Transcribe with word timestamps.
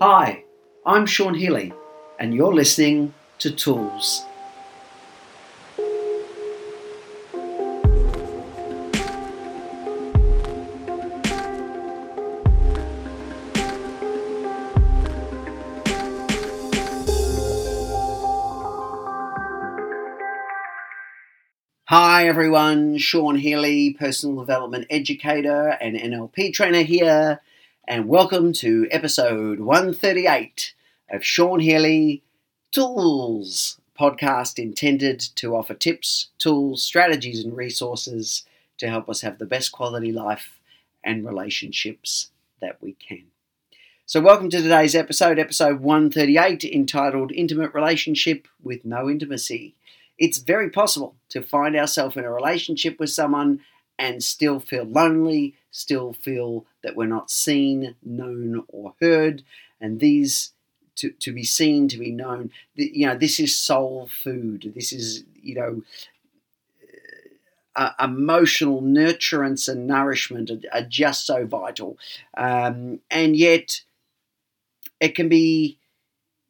Hi, 0.00 0.44
I'm 0.84 1.06
Sean 1.06 1.34
Healy, 1.34 1.72
and 2.18 2.34
you're 2.34 2.52
listening 2.52 3.14
to 3.38 3.52
Tools. 3.52 4.24
Hi 21.84 22.26
everyone, 22.26 22.96
Sean 22.96 23.36
Healy, 23.36 23.92
personal 23.92 24.40
development 24.40 24.86
educator 24.90 25.76
and 25.80 25.94
NLP 25.94 26.52
trainer 26.54 26.82
here, 26.82 27.40
and 27.86 28.08
welcome 28.08 28.52
to 28.52 28.86
episode 28.90 29.60
138 29.60 30.74
of 31.10 31.24
Sean 31.24 31.60
Healy 31.60 32.22
Tools 32.70 33.80
podcast 33.98 34.58
intended 34.58 35.20
to 35.36 35.54
offer 35.54 35.74
tips, 35.74 36.28
tools, 36.38 36.82
strategies, 36.82 37.44
and 37.44 37.56
resources 37.56 38.44
to 38.78 38.88
help 38.88 39.08
us 39.08 39.20
have 39.20 39.38
the 39.38 39.46
best 39.46 39.72
quality 39.72 40.12
life 40.12 40.60
and 41.04 41.26
relationships 41.26 42.30
that 42.60 42.80
we 42.80 42.92
can. 42.92 43.24
So, 44.06 44.20
welcome 44.20 44.50
to 44.50 44.62
today's 44.62 44.94
episode, 44.94 45.38
episode 45.38 45.80
138, 45.80 46.64
entitled 46.64 47.32
Intimate 47.32 47.74
Relationship 47.74 48.48
with 48.62 48.84
No 48.84 49.08
Intimacy 49.08 49.74
it's 50.22 50.38
very 50.38 50.70
possible 50.70 51.16
to 51.30 51.42
find 51.42 51.74
ourselves 51.74 52.16
in 52.16 52.24
a 52.24 52.30
relationship 52.30 53.00
with 53.00 53.10
someone 53.10 53.60
and 53.98 54.22
still 54.22 54.60
feel 54.60 54.84
lonely, 54.84 55.56
still 55.72 56.12
feel 56.12 56.64
that 56.82 56.96
we're 56.96 57.06
not 57.06 57.30
seen, 57.30 57.94
known, 58.02 58.64
or 58.68 58.94
heard. 59.00 59.42
And 59.80 60.00
these 60.00 60.52
to, 60.96 61.10
to 61.10 61.32
be 61.32 61.44
seen, 61.44 61.88
to 61.88 61.98
be 61.98 62.10
known, 62.10 62.50
you 62.74 63.06
know, 63.06 63.16
this 63.16 63.40
is 63.40 63.56
soul 63.56 64.08
food. 64.12 64.72
This 64.74 64.92
is, 64.92 65.24
you 65.42 65.54
know, 65.54 65.82
uh, 67.74 67.90
emotional 67.98 68.82
nurturance 68.82 69.68
and 69.68 69.86
nourishment 69.86 70.50
are, 70.50 70.60
are 70.72 70.86
just 70.86 71.26
so 71.26 71.46
vital. 71.46 71.96
Um, 72.36 73.00
and 73.10 73.34
yet, 73.36 73.80
it 75.00 75.14
can 75.14 75.28
be, 75.28 75.78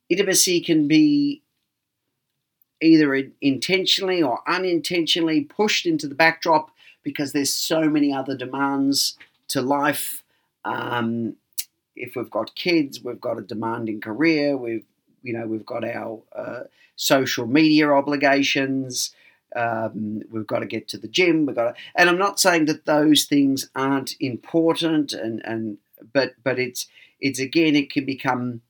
intimacy 0.08 0.61
can 0.61 0.89
be 0.89 1.42
either 2.80 3.14
intentionally 3.41 4.22
or 4.22 4.41
unintentionally 4.46 5.42
pushed 5.42 5.86
into 5.86 6.08
the 6.08 6.14
backdrop 6.14 6.70
because 7.02 7.33
there's 7.33 7.55
so 7.55 7.89
many 7.89 8.12
other 8.12 8.36
demands 8.36 9.17
to 9.48 9.62
life. 9.62 10.21
Um, 10.64 11.36
if 11.94 12.16
we've 12.16 12.30
got 12.30 12.55
kids, 12.55 13.02
we've 13.02 13.20
got 13.20 13.38
a 13.38 13.42
demanding 13.42 14.00
career. 14.00 14.56
We've 14.56 14.84
you 15.22 15.32
know 15.32 15.46
we've 15.46 15.66
got 15.66 15.84
our 15.84 16.22
uh, 16.34 16.60
social 16.96 17.46
media 17.46 17.91
obligations. 17.91 19.14
Um, 19.55 20.22
we've 20.30 20.46
got 20.46 20.60
to 20.60 20.66
get 20.66 20.88
to 20.88 20.98
the 20.98 21.08
gym. 21.08 21.46
We've 21.46 21.56
got 21.56 21.74
to, 21.74 21.83
and 21.94 22.08
I'm 22.08 22.18
not 22.18 22.40
saying 22.40 22.64
that 22.66 22.86
those 22.86 23.24
things 23.24 23.68
aren't 23.74 24.14
important, 24.20 25.12
and 25.12 25.42
and 25.44 25.78
but 26.12 26.34
but 26.42 26.58
it's 26.58 26.86
it's 27.20 27.38
again 27.38 27.77
it 27.77 27.90
can 27.90 28.05
become 28.05 28.62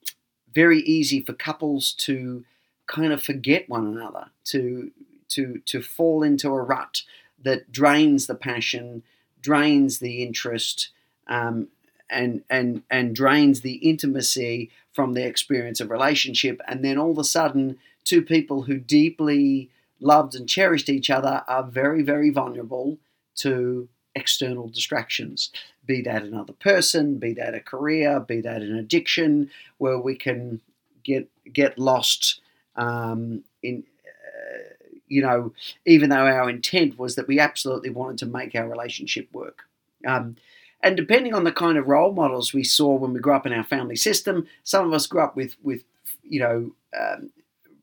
very 0.55 0.81
easy 0.81 1.20
for 1.20 1.33
couples 1.33 1.93
to 1.93 2.45
kind 2.87 3.13
of 3.13 3.23
forget 3.23 3.69
one 3.69 3.87
another, 3.87 4.27
to 4.45 4.91
to 5.29 5.63
to 5.67 5.81
fall 5.81 6.23
into 6.23 6.48
a 6.48 6.63
rut 6.63 7.03
that 7.43 7.73
drains 7.73 8.27
the 8.27 8.35
passion, 8.35 9.03
drains 9.41 9.98
the 9.98 10.23
interest, 10.23 10.91
um, 11.27 11.69
and 12.13 12.43
and 12.51 12.83
and 12.91 13.17
drains 13.17 13.63
the 13.63 13.75
intimacy 13.77 14.71
from 14.93 15.15
the 15.15 15.27
experience 15.27 15.81
of 15.81 15.91
relationship, 15.91 16.61
and 16.69 16.85
then 16.85 16.99
all 16.99 17.13
of 17.13 17.19
a 17.19 17.25
sudden, 17.25 17.79
two 18.05 18.23
people 18.23 18.63
who 18.63 18.79
deeply 18.79 19.71
loved 20.01 20.35
and 20.35 20.49
cherished 20.49 20.89
each 20.89 21.11
other 21.11 21.42
are 21.48 21.64
very 21.64 22.03
very 22.03 22.31
vulnerable 22.31 22.98
to 23.36 23.89
external 24.14 24.69
distractions, 24.69 25.51
be 25.86 26.03
that 26.03 26.23
another 26.23 26.53
person, 26.53 27.19
be 27.19 27.33
that 27.33 27.55
a 27.55 27.61
career, 27.61 28.20
be 28.20 28.41
that 28.41 28.63
an 28.63 28.77
addiction, 28.77 29.51
where 29.79 29.98
we 29.98 30.15
can 30.15 30.61
get 31.03 31.29
get 31.53 31.79
lost 31.79 32.41
um, 32.77 33.42
in 33.63 33.85
uh, 34.07 34.85
you 35.09 35.23
know, 35.23 35.53
even 35.86 36.11
though 36.11 36.27
our 36.27 36.48
intent 36.48 36.98
was 36.98 37.17
that 37.17 37.29
we 37.29 37.39
absolutely 37.39 37.91
wanted 37.91 38.19
to 38.19 38.27
make 38.27 38.55
our 38.55 38.69
relationship 38.69 39.29
work. 39.33 39.63
Um, 40.07 40.36
and 40.83 40.97
depending 40.97 41.35
on 41.35 41.45
the 41.45 41.53
kind 41.53 41.79
of 41.79 41.89
role 41.89 42.13
models 42.13 42.53
we 42.53 42.65
saw 42.65 42.95
when 42.95 43.13
we 43.13 43.20
grew 43.20 43.35
up 43.35 43.47
in 43.47 43.53
our 43.53 43.65
family 43.65 43.97
system, 43.97 44.47
some 44.65 44.87
of 44.87 44.93
us 44.93 45.07
grew 45.07 45.20
up 45.20 45.37
with, 45.37 45.57
with 45.63 45.85
you 46.23 46.41
know, 46.41 46.73
um, 46.98 47.31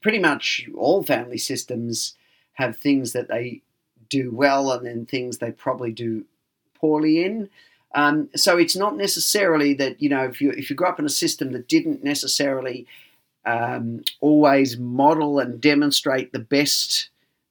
pretty 0.02 0.20
much 0.20 0.68
all 0.78 1.04
family 1.04 1.38
systems 1.38 2.16
have 2.54 2.78
things 2.78 3.14
that 3.14 3.28
they 3.28 3.62
do 4.09 4.32
well 4.32 4.72
and 4.72 4.86
then 4.86 5.06
things 5.06 5.38
they 5.38 5.52
probably 5.52 5.92
do 5.92 6.26
poorly 6.76 7.24
in. 7.24 7.50
Um, 7.96 8.30
so 8.36 8.58
it's 8.58 8.76
not 8.76 8.96
necessarily 8.96 9.74
that 9.76 10.02
you 10.02 10.09
know 10.09 10.24
if 10.26 10.42
you 10.42 10.52
if 10.52 10.70
you 10.70 10.76
grew 10.76 10.88
up 10.88 11.00
in 11.00 11.06
a 11.06 11.09
system 11.09 11.54
that 11.54 11.68
didn't 11.68 12.04
necessarily 12.04 12.86
um, 13.46 14.04
always 14.20 14.78
model 14.78 15.40
and 15.40 15.59
demonstrate 15.59 16.32
the 16.32 16.40
best 16.40 17.09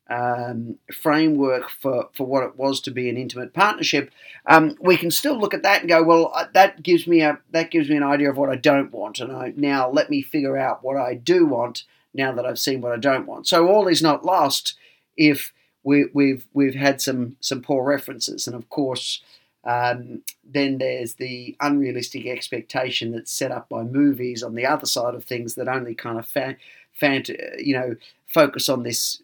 um, 0.09 0.77
framework 0.93 1.69
for, 1.69 2.09
for 2.15 2.27
what 2.27 2.45
it 2.45 2.57
was 2.57 2.81
to 2.83 2.91
be 2.91 3.09
an 3.09 3.17
intimate 3.17 3.53
partnership, 3.53 4.11
um, 4.47 4.77
we 4.81 4.97
can 4.97 5.11
still 5.11 5.39
look 5.39 5.55
at 5.55 5.63
that 5.63 5.81
and 5.81 5.89
go, 5.89 6.03
well, 6.03 6.33
uh, 6.35 6.47
that 6.55 6.83
gives 6.83 7.07
me 7.07 7.21
a 7.21 7.39
that 7.51 7.71
gives 7.71 7.89
me 7.89 7.97
an 7.97 8.03
idea 8.03 8.31
of 8.31 8.37
what 8.37 8.51
I 8.51 8.57
don't 8.57 8.93
want, 8.93 9.21
and 9.21 9.33
I, 9.33 9.53
now 9.57 9.91
let 9.91 10.11
me 10.11 10.23
figure 10.23 10.57
out 10.57 10.83
what 10.83 10.97
I 10.97 11.15
do 11.15 11.47
want 11.47 11.85
now 12.15 12.33
that 12.33 12.47
I've 12.47 12.59
seen 12.59 12.81
what 12.81 12.93
I 12.93 12.99
don't 12.99 13.27
want. 13.27 13.47
So 13.47 13.69
all 13.69 13.89
is 13.89 14.03
not 14.03 14.25
lost 14.25 14.77
if 15.17 15.53
we, 15.83 16.07
we've 16.13 16.47
we've 16.53 16.75
had 16.75 17.01
some 17.01 17.37
some 17.41 17.63
poor 17.63 17.85
references, 17.85 18.47
and 18.47 18.57
of 18.57 18.69
course 18.71 19.23
um, 19.65 20.23
then 20.45 20.79
there's 20.79 21.15
the 21.15 21.57
unrealistic 21.61 22.27
expectation 22.27 23.13
that's 23.13 23.31
set 23.31 23.53
up 23.53 23.69
by 23.69 23.83
movies 23.83 24.43
on 24.43 24.55
the 24.55 24.65
other 24.65 24.87
side 24.87 25.15
of 25.15 25.25
things 25.25 25.57
that 25.57 25.69
only 25.69 25.95
kind 25.95 26.19
of 26.19 26.27
fan, 26.27 26.57
fant- 27.01 27.63
you 27.63 27.75
know, 27.75 27.97
focus 28.27 28.69
on 28.69 28.83
this 28.83 29.21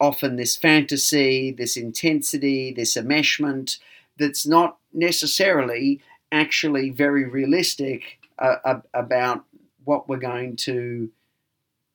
often 0.00 0.36
this 0.36 0.56
fantasy, 0.56 1.50
this 1.50 1.76
intensity, 1.76 2.72
this 2.72 2.96
enmeshment 2.96 3.78
that's 4.18 4.46
not 4.46 4.78
necessarily 4.92 6.00
actually 6.32 6.90
very 6.90 7.24
realistic 7.24 8.18
uh, 8.38 8.80
about 8.94 9.44
what 9.84 10.08
we're 10.08 10.16
going 10.16 10.56
to 10.56 11.10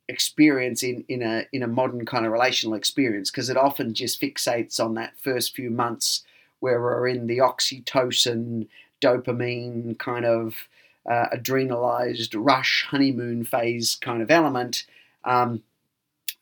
experience 0.07 0.83
in, 0.83 1.05
in 1.07 1.21
a 1.21 1.45
in 1.53 1.63
a 1.63 1.67
modern 1.67 2.05
kind 2.05 2.25
of 2.25 2.31
relational 2.31 2.75
experience 2.75 3.31
because 3.31 3.49
it 3.49 3.57
often 3.57 3.93
just 3.93 4.21
fixates 4.21 4.83
on 4.83 4.95
that 4.95 5.17
first 5.17 5.55
few 5.55 5.69
months 5.69 6.23
where 6.59 6.81
we're 6.81 7.07
in 7.07 7.27
the 7.27 7.39
oxytocin, 7.39 8.67
dopamine 9.01 9.97
kind 9.97 10.25
of 10.25 10.67
uh, 11.09 11.25
adrenalized 11.33 12.35
rush 12.35 12.85
honeymoon 12.89 13.43
phase 13.43 13.95
kind 13.95 14.21
of 14.21 14.29
element. 14.29 14.85
Um, 15.23 15.63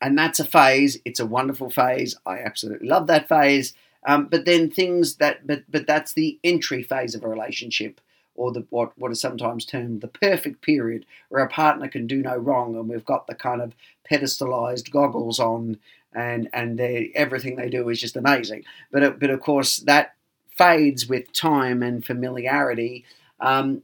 and 0.00 0.16
that's 0.16 0.40
a 0.40 0.44
phase. 0.44 0.98
It's 1.04 1.20
a 1.20 1.26
wonderful 1.26 1.70
phase. 1.70 2.16
I 2.26 2.38
absolutely 2.38 2.88
love 2.88 3.06
that 3.08 3.28
phase. 3.28 3.74
Um, 4.06 4.26
but 4.26 4.44
then 4.46 4.70
things 4.70 5.16
that, 5.16 5.46
but 5.46 5.64
but 5.68 5.86
that's 5.86 6.14
the 6.14 6.38
entry 6.42 6.82
phase 6.82 7.14
of 7.14 7.22
a 7.22 7.28
relationship, 7.28 8.00
or 8.34 8.50
the 8.52 8.66
what 8.70 8.96
what 8.98 9.12
is 9.12 9.20
sometimes 9.20 9.66
termed 9.66 10.00
the 10.00 10.08
perfect 10.08 10.62
period, 10.62 11.04
where 11.28 11.44
a 11.44 11.48
partner 11.48 11.88
can 11.88 12.06
do 12.06 12.22
no 12.22 12.36
wrong, 12.36 12.74
and 12.76 12.88
we've 12.88 13.04
got 13.04 13.26
the 13.26 13.34
kind 13.34 13.60
of 13.60 13.74
pedestalized 14.10 14.90
goggles 14.90 15.38
on, 15.38 15.78
and 16.14 16.48
and 16.52 16.78
they, 16.78 17.12
everything 17.14 17.56
they 17.56 17.68
do 17.68 17.88
is 17.90 18.00
just 18.00 18.16
amazing. 18.16 18.64
But 18.90 19.20
but 19.20 19.30
of 19.30 19.40
course 19.40 19.78
that 19.78 20.14
fades 20.56 21.06
with 21.06 21.32
time 21.32 21.82
and 21.82 22.04
familiarity, 22.04 23.04
um, 23.38 23.82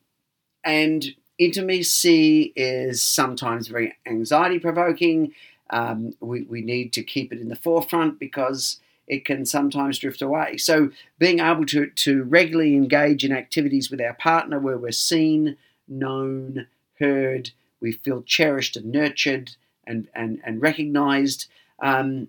and 0.65 1.15
intimacy 1.38 2.54
is 2.57 3.03
sometimes 3.03 3.69
very 3.69 3.95
anxiety 4.07 4.59
provoking. 4.59 5.33
Um, 5.71 6.15
we, 6.21 6.42
we 6.42 6.63
need 6.63 6.92
to 6.95 7.03
keep 7.03 7.33
it 7.33 7.41
in 7.41 7.48
the 7.48 7.57
forefront 7.57 8.18
because 8.18 8.80
it 9.07 9.24
can 9.24 9.45
sometimes 9.45 9.98
drift 9.98 10.22
away. 10.22 10.57
So, 10.57 10.91
being 11.18 11.41
able 11.41 11.66
to, 11.66 11.89
to 11.89 12.24
regularly 12.24 12.74
engage 12.74 13.24
in 13.24 13.33
activities 13.33 13.91
with 13.91 14.01
our 14.01 14.15
partner 14.15 14.59
where 14.59 14.78
we're 14.78 14.92
seen, 14.92 15.57
known, 15.89 16.66
heard, 16.98 17.51
we 17.80 17.92
feel 17.92 18.22
cherished 18.22 18.77
and 18.77 18.91
nurtured 18.91 19.57
and, 19.86 20.09
and, 20.15 20.41
and 20.45 20.60
recognized, 20.60 21.47
um, 21.80 22.28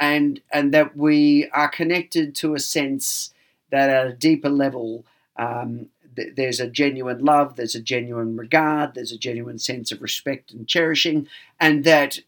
and, 0.00 0.40
and 0.52 0.72
that 0.72 0.96
we 0.96 1.48
are 1.50 1.68
connected 1.68 2.34
to 2.36 2.54
a 2.54 2.58
sense 2.58 3.32
that 3.70 3.90
at 3.90 4.06
a 4.06 4.12
deeper 4.12 4.48
level, 4.48 5.04
um, 5.36 5.88
th- 6.16 6.34
there's 6.36 6.60
a 6.60 6.68
genuine 6.68 7.24
love, 7.24 7.56
there's 7.56 7.74
a 7.74 7.80
genuine 7.80 8.36
regard, 8.36 8.94
there's 8.94 9.12
a 9.12 9.18
genuine 9.18 9.58
sense 9.58 9.92
of 9.92 10.02
respect 10.02 10.52
and 10.52 10.68
cherishing, 10.68 11.28
and 11.58 11.84
that 11.84 12.20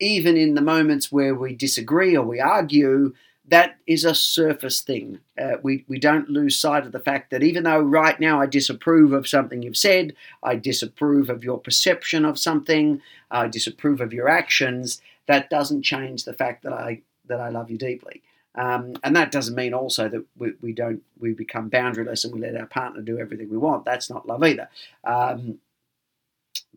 even 0.00 0.36
in 0.36 0.54
the 0.54 0.62
moments 0.62 1.12
where 1.12 1.34
we 1.34 1.54
disagree 1.54 2.16
or 2.16 2.24
we 2.24 2.40
argue, 2.40 3.14
that 3.48 3.76
is 3.86 4.04
a 4.04 4.14
surface 4.14 4.80
thing. 4.80 5.18
Uh, 5.38 5.56
we, 5.62 5.84
we 5.88 5.98
don't 5.98 6.30
lose 6.30 6.58
sight 6.58 6.86
of 6.86 6.92
the 6.92 7.00
fact 7.00 7.30
that 7.30 7.42
even 7.42 7.64
though 7.64 7.80
right 7.80 8.18
now 8.18 8.40
I 8.40 8.46
disapprove 8.46 9.12
of 9.12 9.28
something 9.28 9.62
you've 9.62 9.76
said, 9.76 10.14
I 10.42 10.56
disapprove 10.56 11.28
of 11.28 11.44
your 11.44 11.58
perception 11.58 12.24
of 12.24 12.38
something, 12.38 13.02
I 13.30 13.48
disapprove 13.48 14.00
of 14.00 14.12
your 14.12 14.28
actions, 14.28 15.02
that 15.26 15.50
doesn't 15.50 15.82
change 15.82 16.24
the 16.24 16.32
fact 16.32 16.62
that 16.62 16.72
I 16.72 17.02
that 17.26 17.40
I 17.40 17.50
love 17.50 17.70
you 17.70 17.78
deeply. 17.78 18.22
Um, 18.54 18.94
and 19.04 19.14
that 19.14 19.30
doesn't 19.30 19.54
mean 19.54 19.74
also 19.74 20.08
that 20.08 20.24
we, 20.36 20.52
we, 20.60 20.72
don't 20.72 21.02
we 21.18 21.32
become 21.32 21.70
boundaryless 21.70 22.24
and 22.24 22.34
we 22.34 22.40
let 22.40 22.56
our 22.56 22.66
partner 22.66 23.00
do 23.00 23.18
everything 23.18 23.48
we 23.48 23.56
want. 23.56 23.84
That's 23.84 24.10
not 24.10 24.26
love 24.26 24.42
either. 24.42 24.68
Um, 25.04 25.58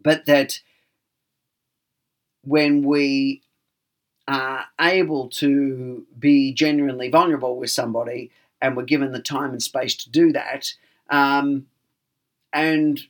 but 0.01 0.25
that 0.27 0.59
when 2.43 2.83
we 2.83 3.41
are 4.27 4.65
able 4.79 5.29
to 5.29 6.05
be 6.19 6.53
genuinely 6.53 7.09
vulnerable 7.09 7.57
with 7.57 7.71
somebody 7.71 8.31
and 8.61 8.77
we're 8.77 8.83
given 8.83 9.11
the 9.11 9.19
time 9.19 9.51
and 9.51 9.63
space 9.63 9.95
to 9.95 10.09
do 10.09 10.31
that, 10.31 10.73
um, 11.09 11.65
and 12.53 13.01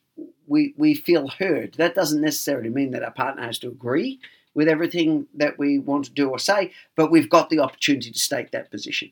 we 0.47 0.73
we 0.77 0.93
feel 0.93 1.27
heard. 1.27 1.73
That 1.75 1.95
doesn't 1.95 2.21
necessarily 2.21 2.69
mean 2.69 2.91
that 2.91 3.03
our 3.03 3.11
partner 3.11 3.43
has 3.43 3.59
to 3.59 3.67
agree 3.67 4.19
with 4.53 4.67
everything 4.67 5.27
that 5.33 5.57
we 5.57 5.79
want 5.79 6.05
to 6.05 6.11
do 6.11 6.29
or 6.29 6.39
say, 6.39 6.71
but 6.95 7.11
we've 7.11 7.29
got 7.29 7.49
the 7.49 7.59
opportunity 7.59 8.11
to 8.11 8.19
state 8.19 8.51
that 8.51 8.71
position 8.71 9.11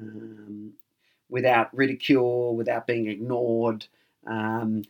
um, 0.00 0.72
without 1.28 1.74
ridicule, 1.74 2.54
without 2.54 2.86
being 2.86 3.08
ignored. 3.08 3.86
Um, 4.26 4.82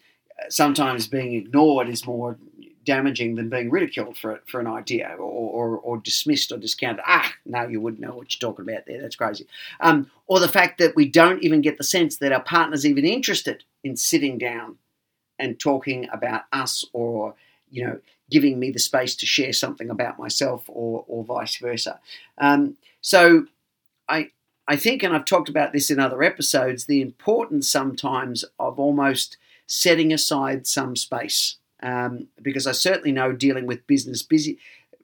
sometimes 0.49 1.07
being 1.07 1.35
ignored 1.35 1.89
is 1.89 2.07
more 2.07 2.37
damaging 2.85 3.37
than 3.37 3.49
being 3.49 3.71
ridiculed 3.71 4.17
for 4.17 4.41
for 4.47 4.61
an 4.61 4.67
idea 4.67 5.15
or, 5.17 5.21
or, 5.21 5.79
or, 5.79 5.99
dismissed 5.99 6.51
or 6.51 6.59
discounted. 6.59 7.05
Ah, 7.07 7.33
no, 7.47 7.67
you 7.69 7.81
wouldn't 7.81 8.01
know 8.03 8.15
what 8.17 8.35
you're 8.35 8.51
talking 8.51 8.69
about 8.69 8.87
there. 8.87 9.01
That's 9.01 9.17
crazy. 9.17 9.47
Um, 9.81 10.11
or 10.27 10.41
the 10.41 10.49
fact 10.49 10.79
that 10.79 10.97
we 10.97 11.09
don't 11.09 11.43
even 11.43 11.61
get 11.61 11.79
the 11.79 11.85
sense 11.85 12.17
that 12.17 12.33
our 12.33 12.43
partner's 12.43 12.85
even 12.85 13.05
interested 13.05 13.65
in 13.85 13.97
sitting 13.97 14.39
down 14.39 14.79
and 15.39 15.59
talking 15.59 16.09
about 16.13 16.43
us 16.53 16.85
or 16.93 17.35
you 17.71 17.85
know 17.87 18.01
giving 18.33 18.59
me 18.59 18.71
the 18.71 18.79
space 18.79 19.15
to 19.17 19.27
share 19.27 19.53
something 19.53 19.91
about 19.91 20.19
myself 20.19 20.65
or 20.69 21.05
or 21.07 21.25
vice 21.25 21.57
versa. 21.57 22.01
Um, 22.39 22.77
so 23.01 23.47
I 24.09 24.31
I 24.67 24.77
think, 24.77 25.03
and 25.03 25.15
I've 25.15 25.25
talked 25.25 25.49
about 25.49 25.73
this 25.73 25.91
in 25.91 26.01
other 26.01 26.23
episodes, 26.23 26.87
the 26.87 27.03
importance 27.03 27.69
sometimes 27.69 28.45
of 28.59 28.79
almost 28.79 29.37
setting 29.67 30.13
aside 30.13 30.67
some 30.67 30.97
space 30.97 31.57
um, 31.83 32.29
because 32.41 32.67
I 32.67 32.73
certainly 32.73 33.13
know 33.13 33.33
dealing 33.33 33.67
with 33.67 33.87
business 33.87 34.23
busy 34.23 34.59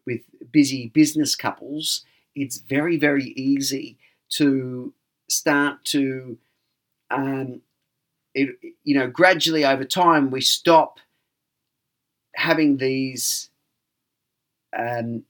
with 0.06 0.22
busy 0.52 0.88
business 0.88 1.34
couples, 1.34 2.04
it's 2.34 2.58
very 2.58 2.96
very 2.96 3.26
easy 3.30 3.98
to 4.30 4.92
start 5.28 5.84
to 5.84 6.38
um, 7.10 7.60
it, 8.34 8.56
you 8.84 8.94
know 8.96 9.08
gradually 9.08 9.64
over 9.64 9.84
time 9.84 10.30
we 10.30 10.40
stop 10.40 11.00
having 12.38 12.76
these 12.76 13.50
um, 14.76 15.24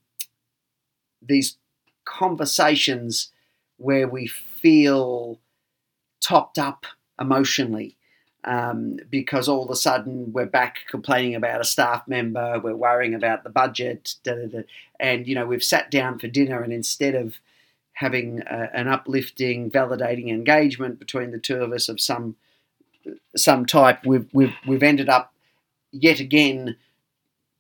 these 1.23 1.57
conversations 2.05 3.33
where 3.79 4.07
we 4.07 4.27
feel 4.27 5.39
topped 6.21 6.59
up 6.59 6.85
emotionally 7.19 7.97
um, 8.45 8.99
because 9.11 9.49
all 9.49 9.65
of 9.65 9.71
a 9.71 9.77
sudden 9.77 10.33
we're 10.35 10.47
back 10.47 10.81
complaining 10.91 11.35
about 11.35 11.63
a 11.63 11.65
staff 11.65 12.07
member, 12.07 12.61
we're 12.63 12.77
worrying 12.77 13.15
about 13.15 13.43
the 13.43 13.51
budget, 13.51 14.17
da, 14.23 14.35
da, 14.35 14.47
da, 14.47 14.61
and 15.01 15.27
you 15.27 15.35
know 15.35 15.47
we've 15.47 15.65
sat 15.65 15.91
down 15.91 16.19
for 16.19 16.29
dinner, 16.29 16.63
and 16.63 16.73
instead 16.75 17.15
of 17.15 17.37
having 17.95 18.43
a, 18.43 18.69
an 18.75 18.87
uplifting, 18.87 19.71
validating 19.71 20.29
engagement 20.29 20.99
between 20.99 21.31
the 21.31 21.39
two 21.39 21.57
of 21.57 21.73
us 21.73 21.89
of 21.89 22.01
some 22.01 22.37
some 23.35 23.65
type, 23.65 24.05
we've 24.05 24.29
we've 24.35 24.55
we've 24.67 24.83
ended 24.83 25.09
up 25.09 25.33
yet 25.91 26.21
again 26.21 26.77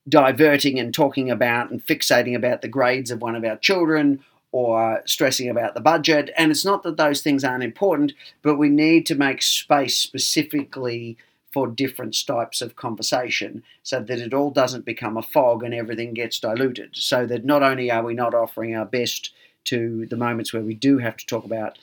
diverting 0.09 0.79
and 0.79 0.95
talking 0.95 1.31
about 1.31 1.71
and 1.71 1.85
fixating 1.87 2.35
about 2.35 2.63
the 2.63 2.69
grades 2.69 3.11
of 3.11 3.21
one 3.21 3.37
of 3.37 3.45
our 3.45 3.57
children 3.57 4.25
or 4.51 5.03
stressing 5.05 5.49
about 5.49 5.75
the 5.75 5.81
budget. 5.81 6.31
And 6.37 6.51
it's 6.51 6.65
not 6.65 6.83
that 6.83 6.97
those 6.97 7.21
things 7.21 7.45
aren't 7.45 7.65
important, 7.65 8.13
but 8.43 8.57
we 8.57 8.71
need 8.71 9.05
to 9.07 9.15
make 9.15 9.43
space 9.43 9.99
specifically 9.99 11.19
for 11.53 11.67
different 11.67 12.27
types 12.27 12.61
of 12.61 12.77
conversation 12.77 13.63
so 13.83 14.01
that 14.01 14.19
it 14.19 14.35
all 14.35 14.51
doesn't 14.51 14.85
become 14.85 15.17
a 15.17 15.23
fog 15.23 15.63
and 15.63 15.75
everything 15.75 16.15
gets 16.15 16.39
diluted. 16.39 16.91
So 16.95 17.27
that 17.27 17.45
not 17.45 17.63
only 17.63 17.91
are 17.91 18.03
we 18.03 18.15
not 18.15 18.35
offering 18.35 18.75
our 18.75 18.85
best 18.85 19.33
to 19.65 20.07
the 20.07 20.17
moments 20.17 20.53
where 20.53 20.63
we 20.63 20.75
do 20.75 20.99
have 20.99 21.17
to 21.17 21.27
talk 21.27 21.45
about 21.45 21.79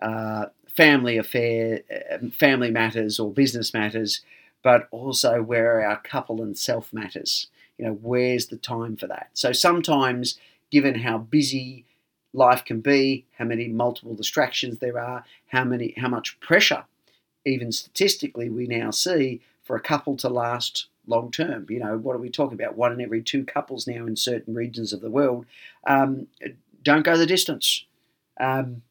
uh, 0.00 0.46
family 0.68 1.16
affair, 1.16 1.80
um, 2.12 2.30
family 2.30 2.70
matters 2.70 3.18
or 3.18 3.32
business 3.32 3.74
matters, 3.74 4.20
but 4.62 4.88
also 4.90 5.42
where 5.42 5.84
our 5.84 6.00
couple 6.00 6.42
and 6.42 6.56
self 6.56 6.92
matters. 6.92 7.48
You 7.78 7.86
know, 7.86 7.92
where's 7.92 8.48
the 8.48 8.56
time 8.56 8.96
for 8.96 9.06
that? 9.06 9.30
So 9.34 9.52
sometimes, 9.52 10.38
given 10.70 10.96
how 10.96 11.18
busy 11.18 11.84
life 12.32 12.64
can 12.64 12.80
be, 12.80 13.24
how 13.38 13.44
many 13.44 13.68
multiple 13.68 14.14
distractions 14.14 14.78
there 14.78 14.98
are, 14.98 15.24
how 15.48 15.64
many 15.64 15.94
how 15.96 16.08
much 16.08 16.38
pressure, 16.40 16.84
even 17.44 17.72
statistically, 17.72 18.48
we 18.48 18.66
now 18.66 18.90
see 18.90 19.40
for 19.62 19.76
a 19.76 19.80
couple 19.80 20.16
to 20.16 20.28
last 20.28 20.86
long 21.06 21.30
term. 21.30 21.66
You 21.68 21.80
know, 21.80 21.96
what 21.96 22.16
are 22.16 22.20
we 22.20 22.30
talking 22.30 22.60
about? 22.60 22.76
One 22.76 22.92
in 22.92 23.00
every 23.00 23.22
two 23.22 23.44
couples 23.44 23.86
now 23.86 24.06
in 24.06 24.16
certain 24.16 24.54
regions 24.54 24.92
of 24.92 25.00
the 25.00 25.10
world 25.10 25.46
um, 25.86 26.26
don't 26.82 27.04
go 27.04 27.16
the 27.16 27.26
distance. 27.26 27.84
Um, 28.40 28.82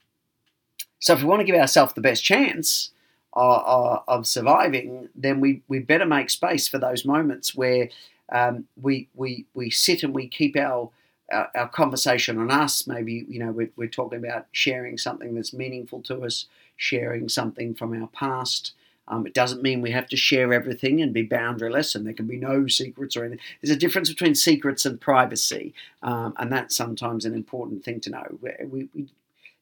so 0.99 1.13
if 1.13 1.21
we 1.21 1.27
want 1.27 1.41
to 1.41 1.45
give 1.45 1.55
ourselves 1.55 1.93
the 1.93 2.01
best 2.01 2.23
chance 2.23 2.91
of, 3.37 4.03
of, 4.07 4.27
surviving, 4.27 5.09
then 5.15 5.39
we, 5.39 5.61
we 5.67 5.79
better 5.79 6.05
make 6.05 6.29
space 6.29 6.67
for 6.67 6.79
those 6.79 7.05
moments 7.05 7.55
where 7.55 7.89
um, 8.31 8.65
we, 8.81 9.07
we, 9.13 9.45
we 9.53 9.69
sit 9.69 10.03
and 10.03 10.13
we 10.13 10.27
keep 10.27 10.55
our 10.55 10.89
our, 11.31 11.49
our, 11.55 11.67
conversation 11.67 12.37
on 12.37 12.49
us. 12.51 12.87
Maybe 12.87 13.25
you 13.27 13.39
know 13.39 13.51
we're, 13.51 13.71
we're, 13.75 13.87
talking 13.89 14.23
about 14.23 14.45
sharing 14.51 14.97
something 14.97 15.35
that's 15.35 15.53
meaningful 15.53 16.01
to 16.03 16.23
us, 16.23 16.45
sharing 16.75 17.27
something 17.29 17.73
from 17.75 18.01
our 18.01 18.07
past. 18.07 18.73
Um, 19.09 19.25
it 19.25 19.33
doesn't 19.33 19.61
mean 19.61 19.81
we 19.81 19.91
have 19.91 20.07
to 20.09 20.17
share 20.17 20.53
everything 20.53 21.01
and 21.01 21.13
be 21.13 21.27
boundaryless, 21.27 21.95
and 21.95 22.05
there 22.05 22.13
can 22.13 22.27
be 22.27 22.37
no 22.37 22.67
secrets 22.67 23.15
or 23.15 23.23
anything. 23.23 23.43
There's 23.61 23.75
a 23.75 23.79
difference 23.79 24.09
between 24.09 24.35
secrets 24.35 24.85
and 24.85 24.99
privacy, 24.99 25.73
um, 26.01 26.33
and 26.37 26.51
that's 26.51 26.75
sometimes 26.75 27.25
an 27.25 27.33
important 27.33 27.83
thing 27.83 27.99
to 28.01 28.09
know. 28.09 28.39
We, 28.41 28.89
we, 28.93 29.07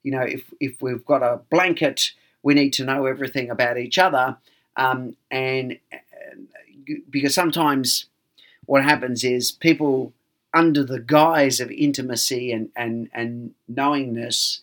you 0.03 0.11
know, 0.11 0.21
if 0.21 0.53
if 0.59 0.81
we've 0.81 1.05
got 1.05 1.23
a 1.23 1.41
blanket, 1.49 2.11
we 2.45 2.53
need 2.53 2.71
to 2.71 2.85
know 2.85 3.07
everything 3.07 3.49
about 3.49 3.77
each 3.77 3.97
other, 3.97 4.37
um, 4.77 5.17
and 5.29 5.77
uh, 5.91 5.97
because 7.09 7.33
sometimes 7.33 8.05
what 8.65 8.83
happens 8.83 9.23
is 9.23 9.51
people 9.51 10.13
under 10.53 10.83
the 10.83 10.99
guise 10.99 11.59
of 11.59 11.69
intimacy 11.69 12.51
and, 12.51 12.69
and, 12.77 13.09
and 13.13 13.53
knowingness, 13.67 14.61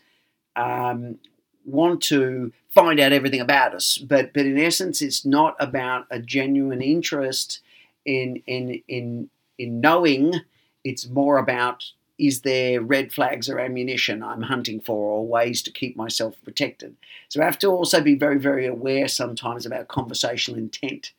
um, 0.57 1.19
want 1.67 2.03
to 2.03 2.51
find 2.71 2.99
out 2.99 3.12
everything 3.12 3.41
about 3.41 3.75
us. 3.75 3.99
But, 3.99 4.33
but 4.33 4.47
in 4.47 4.59
essence, 4.59 5.03
it's 5.03 5.27
not 5.27 5.55
about 5.61 6.07
a 6.11 6.19
genuine 6.19 6.81
interest 6.81 7.61
in, 8.07 8.43
in, 8.47 8.83
in, 8.89 9.29
in 9.59 9.81
knowing, 9.81 10.41
it's 10.83 11.07
more 11.09 11.37
about 11.37 11.85
is 12.25 12.43
there 12.43 12.81
red 12.81 13.12
flags 13.12 13.49
or 13.49 13.59
ammunition 13.59 14.23
I'm 14.23 14.43
hunting 14.43 14.81
for 14.81 14.97
or 14.97 15.26
ways 15.26 15.62
to 15.62 15.73
keep 15.73 15.97
myself 15.97 16.37
protected? 16.45 16.97
So 17.29 17.43
I 17.43 17.45
have 17.45 17.59
to 17.61 17.69
also 17.69 18.00
be 18.00 18.14
very, 18.14 18.38
very 18.38 18.67
aware 18.67 19.09
sometimes 19.09 19.67
about 19.67 19.88
conversational 19.88 20.59
intent 20.59 21.12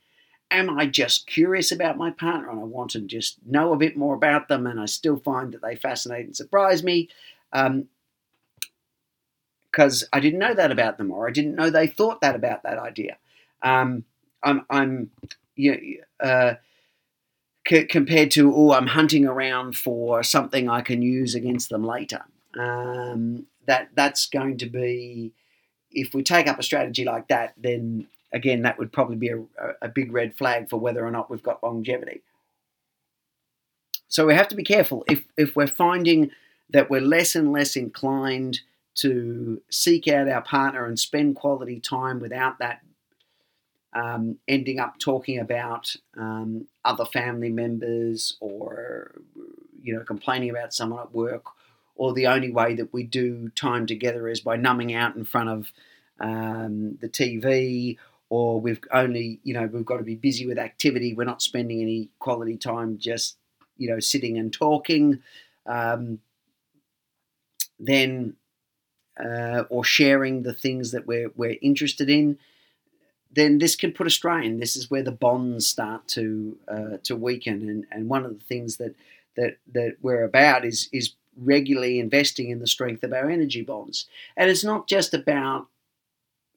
am 0.54 0.70
I 0.70 0.86
just 0.86 1.28
curious 1.28 1.72
about 1.72 1.98
my 1.98 2.12
partner 2.12 2.50
and 2.52 2.60
I 2.60 2.64
want 2.64 2.92
to 2.92 3.02
just 3.02 3.40
know 3.46 3.74
a 3.74 3.78
bit 3.78 3.98
more 3.98 4.16
about 4.16 4.48
them 4.48 4.68
and 4.68 4.80
I 4.80 4.86
still 4.86 5.18
find 5.18 5.52
that 5.52 5.62
they 5.62 5.76
fascinate 5.76 6.26
and 6.26 6.36
surprise 6.36 6.84
me? 6.84 7.10
because 9.72 10.04
um, 10.04 10.10
I 10.12 10.20
didn't 10.20 10.40
know 10.40 10.56
that 10.56 10.72
about 10.72 10.98
them, 10.98 11.12
or 11.12 11.28
I 11.28 11.32
didn't 11.32 11.54
know 11.54 11.70
they 11.70 11.86
thought 11.86 12.22
that 12.22 12.36
about 12.36 12.64
that 12.64 12.80
idea. 12.80 13.18
Um, 13.62 14.06
I'm, 14.42 14.66
I'm, 14.72 15.12
you 15.56 15.72
know, 15.72 16.28
uh, 16.28 16.56
c- 17.68 17.86
compared 17.86 18.32
to, 18.32 18.54
oh, 18.54 18.74
I'm 18.74 18.88
hunting 18.88 19.26
around 19.26 19.76
for 19.76 20.24
something 20.24 20.70
I 20.70 20.82
can 20.82 21.02
use 21.02 21.36
against 21.36 21.70
them 21.70 21.84
later. 21.84 22.24
Um, 22.58 23.48
that 23.66 23.90
that's 23.96 24.28
going 24.28 24.58
to 24.60 24.68
be, 24.68 25.34
if 25.92 26.14
we 26.14 26.24
take 26.24 26.48
up 26.48 26.60
a 26.60 26.64
strategy 26.64 27.06
like 27.06 27.28
that, 27.30 27.54
then 27.58 28.08
again, 28.32 28.64
that 28.64 28.78
would 28.78 28.92
probably 28.92 29.16
be 29.16 29.30
a, 29.30 29.44
a 29.82 29.88
big 29.88 30.12
red 30.12 30.36
flag 30.36 30.70
for 30.70 30.80
whether 30.80 31.06
or 31.06 31.12
not 31.12 31.30
we've 31.30 31.44
got 31.44 31.64
longevity. 31.64 32.22
So 34.08 34.26
we 34.28 34.36
have 34.36 34.48
to 34.50 34.56
be 34.56 34.64
careful 34.64 35.04
if, 35.10 35.24
if 35.38 35.56
we're 35.56 35.68
finding 35.68 36.32
that 36.70 36.90
we're 36.90 37.02
less 37.02 37.36
and 37.36 37.52
less 37.52 37.76
inclined 37.76 38.62
to 38.96 39.62
seek 39.70 40.08
out 40.08 40.28
our 40.28 40.42
partner 40.42 40.86
and 40.86 41.00
spend 41.00 41.36
quality 41.36 41.80
time 41.80 42.20
without 42.20 42.60
that 42.60 42.82
um, 43.94 44.38
ending 44.48 44.80
up 44.80 45.00
talking 45.00 45.40
about 45.40 45.96
um, 46.18 46.68
other 46.84 47.06
family 47.06 47.50
members 47.50 48.38
or 48.40 49.16
you 49.82 49.94
know 49.96 50.04
complaining 50.04 50.50
about 50.50 50.74
someone 50.74 51.00
at 51.02 51.14
work 51.14 51.46
or 51.96 52.14
the 52.14 52.28
only 52.28 52.52
way 52.52 52.76
that 52.76 52.94
we 52.94 53.04
do 53.04 53.50
time 53.50 53.86
together 53.86 54.28
is 54.28 54.42
by 54.42 54.56
numbing 54.56 54.94
out 54.94 55.16
in 55.16 55.24
front 55.24 55.50
of 55.50 55.72
um, 56.20 56.98
the 57.02 57.10
TV, 57.10 57.98
or 58.30 58.60
we've 58.60 58.82
only, 58.92 59.40
you 59.44 59.54
know, 59.54 59.66
we've 59.68 59.86
got 59.86 59.98
to 59.98 60.04
be 60.04 60.16
busy 60.16 60.46
with 60.46 60.58
activity. 60.58 61.14
We're 61.14 61.26
not 61.26 61.42
spending 61.42 61.82
any 61.82 62.10
quality 62.20 62.58
time 62.58 62.98
just, 62.98 63.38
you 63.78 63.90
know, 63.90 64.00
sitting 64.00 64.38
and 64.38 64.52
talking. 64.52 65.22
Um, 65.66 66.20
then, 67.80 68.36
uh, 69.24 69.64
or 69.70 69.84
sharing 69.84 70.44
the 70.44 70.54
things 70.54 70.92
that 70.92 71.06
we're, 71.06 71.30
we're 71.36 71.58
interested 71.62 72.10
in, 72.10 72.40
then 73.36 73.58
this 73.58 73.76
can 73.76 73.92
put 73.92 74.08
a 74.08 74.12
strain. 74.12 74.60
This 74.60 74.76
is 74.76 74.92
where 74.92 75.04
the 75.04 75.12
bonds 75.12 75.68
start 75.68 76.08
to 76.10 76.58
uh, 76.68 76.98
to 77.04 77.16
weaken, 77.16 77.70
and, 77.70 77.86
and 77.92 78.10
one 78.10 78.26
of 78.26 78.38
the 78.38 78.46
things 78.46 78.78
that 78.78 78.96
that 79.36 79.58
that 79.74 79.98
we're 80.02 80.24
about 80.24 80.66
is 80.66 80.90
is 80.92 81.14
regularly 81.38 82.00
investing 82.00 82.50
in 82.50 82.60
the 82.60 82.68
strength 82.68 83.04
of 83.04 83.14
our 83.14 83.30
energy 83.30 83.64
bonds. 83.64 84.06
And 84.38 84.50
it's 84.50 84.64
not 84.64 84.88
just 84.88 85.14
about 85.14 85.68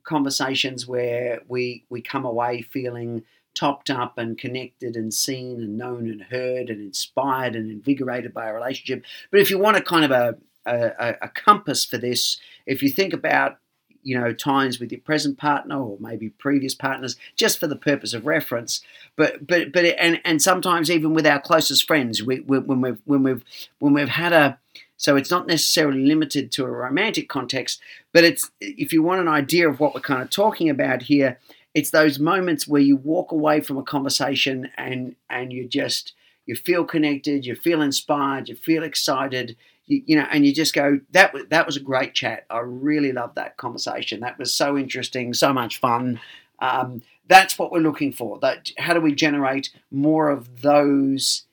conversations 0.04 0.86
where 0.86 1.40
we 1.48 1.84
we 1.88 2.00
come 2.02 2.24
away 2.24 2.62
feeling 2.62 3.24
topped 3.54 3.88
up 3.88 4.18
and 4.18 4.38
connected 4.38 4.96
and 4.96 5.12
seen 5.12 5.62
and 5.62 5.78
known 5.78 6.10
and 6.10 6.22
heard 6.24 6.68
and 6.68 6.80
inspired 6.80 7.56
and 7.56 7.70
invigorated 7.70 8.34
by 8.34 8.48
a 8.48 8.54
relationship. 8.54 9.02
But 9.30 9.40
if 9.40 9.50
you 9.50 9.58
want 9.58 9.78
a 9.78 9.82
kind 9.82 10.04
of 10.04 10.10
a, 10.10 10.36
a, 10.66 11.14
a 11.22 11.28
compass 11.30 11.84
for 11.84 11.96
this, 11.96 12.38
if 12.66 12.82
you 12.82 12.90
think 12.90 13.14
about 13.14 13.58
you 14.06 14.16
know 14.18 14.32
times 14.32 14.78
with 14.78 14.92
your 14.92 15.00
present 15.00 15.36
partner 15.36 15.76
or 15.76 15.96
maybe 15.98 16.30
previous 16.30 16.76
partners 16.76 17.16
just 17.34 17.58
for 17.58 17.66
the 17.66 17.74
purpose 17.74 18.14
of 18.14 18.24
reference. 18.24 18.80
But 19.16 19.46
but 19.46 19.72
but 19.72 19.84
and 19.84 20.20
and 20.24 20.40
sometimes 20.40 20.90
even 20.90 21.12
with 21.12 21.26
our 21.26 21.40
closest 21.40 21.86
friends 21.88 22.22
we, 22.22 22.38
when 22.40 22.80
we've 22.80 23.00
when 23.04 23.24
we've 23.24 23.44
when 23.80 23.92
we've 23.92 24.08
had 24.08 24.32
a 24.32 24.58
so 24.96 25.16
it's 25.16 25.30
not 25.30 25.48
necessarily 25.48 26.04
limited 26.06 26.52
to 26.52 26.64
a 26.64 26.70
romantic 26.70 27.28
context, 27.28 27.80
but 28.12 28.24
it's 28.24 28.50
if 28.60 28.92
you 28.92 29.02
want 29.02 29.20
an 29.20 29.28
idea 29.28 29.68
of 29.68 29.80
what 29.80 29.92
we're 29.92 30.00
kind 30.00 30.22
of 30.22 30.30
talking 30.30 30.70
about 30.70 31.02
here, 31.02 31.38
it's 31.74 31.90
those 31.90 32.18
moments 32.18 32.66
where 32.66 32.80
you 32.80 32.96
walk 32.96 33.32
away 33.32 33.60
from 33.60 33.76
a 33.76 33.82
conversation 33.82 34.70
and 34.78 35.16
and 35.28 35.52
you 35.52 35.66
just 35.66 36.14
you 36.46 36.54
feel 36.54 36.84
connected, 36.84 37.44
you 37.44 37.56
feel 37.56 37.82
inspired, 37.82 38.48
you 38.48 38.54
feel 38.54 38.84
excited, 38.84 39.56
you, 39.86 40.02
you 40.06 40.16
know, 40.16 40.26
and 40.30 40.44
you 40.44 40.52
just 40.52 40.74
go 40.74 41.00
that 41.10 41.34
that 41.50 41.66
was 41.66 41.76
a 41.76 41.80
great 41.80 42.14
chat. 42.14 42.44
I 42.50 42.60
really 42.60 43.12
loved 43.12 43.36
that 43.36 43.56
conversation. 43.56 44.20
That 44.20 44.38
was 44.38 44.52
so 44.52 44.76
interesting, 44.76 45.34
so 45.34 45.52
much 45.52 45.78
fun. 45.78 46.20
Um, 46.58 47.02
that's 47.28 47.58
what 47.58 47.72
we're 47.72 47.80
looking 47.80 48.12
for. 48.12 48.38
That 48.40 48.70
how 48.78 48.94
do 48.94 49.00
we 49.00 49.14
generate 49.14 49.70
more 49.90 50.28
of 50.30 50.62
those 50.62 51.44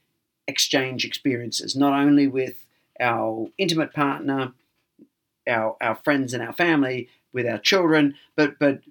exchange 0.47 1.05
experiences, 1.05 1.75
not 1.75 1.93
only 1.93 2.27
with 2.27 2.65
our 2.99 3.47
intimate 3.57 3.93
partner, 3.93 4.53
our 5.47 5.77
our 5.81 5.95
friends 5.95 6.33
and 6.33 6.43
our 6.43 6.53
family, 6.53 7.09
with 7.31 7.45
our 7.45 7.59
children, 7.59 8.15
but 8.35 8.57
but 8.59 8.81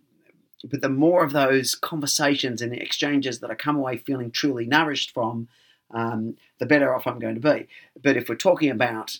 but 0.64 0.80
the 0.80 0.88
more 0.88 1.25
of 1.25 1.32
those 1.32 1.75
conversations 1.75 2.62
and 2.62 2.72
exchanges 2.72 3.40
that 3.40 3.50
I 3.50 3.54
come 3.54 3.76
away 3.76 3.96
feeling 3.96 4.30
truly 4.30 4.64
nourished 4.64 5.12
from, 5.12 5.49
um, 5.90 6.37
the 6.61 6.66
better 6.66 6.94
off 6.94 7.06
I'm 7.06 7.18
going 7.18 7.34
to 7.34 7.40
be. 7.40 7.66
But 8.00 8.16
if 8.16 8.28
we're 8.28 8.37
talking 8.37 8.70
about 8.70 9.18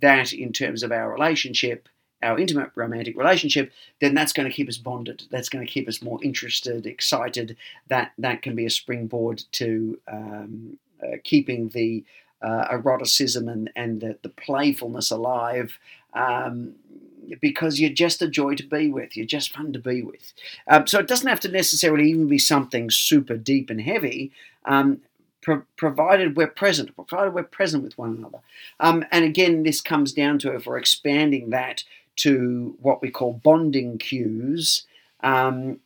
that 0.00 0.32
in 0.32 0.52
terms 0.52 0.82
of 0.82 0.92
our 0.92 1.12
relationship, 1.12 1.88
our 2.22 2.38
intimate 2.38 2.70
romantic 2.74 3.16
relationship, 3.16 3.72
then 4.00 4.14
that's 4.14 4.32
going 4.32 4.48
to 4.48 4.54
keep 4.54 4.68
us 4.68 4.76
bonded. 4.78 5.24
That's 5.30 5.48
going 5.48 5.66
to 5.66 5.72
keep 5.72 5.88
us 5.88 6.02
more 6.02 6.22
interested, 6.22 6.86
excited. 6.86 7.56
That 7.88 8.12
that 8.18 8.42
can 8.42 8.54
be 8.54 8.66
a 8.66 8.70
springboard 8.70 9.42
to 9.52 9.98
um, 10.10 10.78
uh, 11.02 11.16
keeping 11.24 11.68
the 11.70 12.04
uh, 12.42 12.66
eroticism 12.70 13.48
and, 13.48 13.70
and 13.76 14.00
the, 14.00 14.18
the 14.22 14.28
playfulness 14.28 15.10
alive 15.10 15.78
um, 16.14 16.74
because 17.40 17.80
you're 17.80 17.90
just 17.90 18.20
a 18.20 18.28
joy 18.28 18.54
to 18.56 18.64
be 18.64 18.88
with. 18.88 19.16
You're 19.16 19.26
just 19.26 19.54
fun 19.54 19.72
to 19.72 19.78
be 19.78 20.02
with. 20.02 20.32
Um, 20.68 20.86
so 20.86 20.98
it 20.98 21.08
doesn't 21.08 21.28
have 21.28 21.40
to 21.40 21.48
necessarily 21.48 22.10
even 22.10 22.28
be 22.28 22.38
something 22.38 22.90
super 22.90 23.36
deep 23.36 23.70
and 23.70 23.80
heavy. 23.80 24.32
Pro- 25.42 25.64
provided 25.76 26.36
we're 26.36 26.46
present, 26.46 26.94
provided 26.94 27.34
we're 27.34 27.42
present 27.42 27.82
with 27.82 27.98
one 27.98 28.16
another. 28.16 28.38
Um, 28.78 29.04
and 29.10 29.24
again, 29.24 29.64
this 29.64 29.80
comes 29.80 30.12
down 30.12 30.38
to 30.40 30.54
if 30.54 30.66
we're 30.66 30.78
expanding 30.78 31.50
that 31.50 31.84
to 32.16 32.76
what 32.80 33.02
we 33.02 33.10
call 33.10 33.40
bonding 33.42 33.98
cues. 33.98 34.86
Um, 35.20 35.80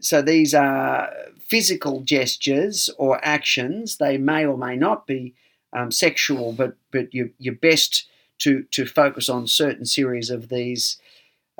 so 0.00 0.20
these 0.20 0.54
are 0.54 1.10
physical 1.40 2.00
gestures 2.00 2.90
or 2.98 3.24
actions. 3.24 3.96
They 3.96 4.18
may 4.18 4.44
or 4.44 4.58
may 4.58 4.76
not 4.76 5.06
be 5.06 5.34
um, 5.72 5.90
sexual, 5.90 6.52
but 6.52 6.76
but 6.90 7.12
you, 7.12 7.32
you're 7.38 7.54
best 7.54 8.06
to 8.38 8.64
to 8.70 8.86
focus 8.86 9.28
on 9.28 9.46
certain 9.46 9.84
series 9.84 10.30
of 10.30 10.48
these 10.48 10.98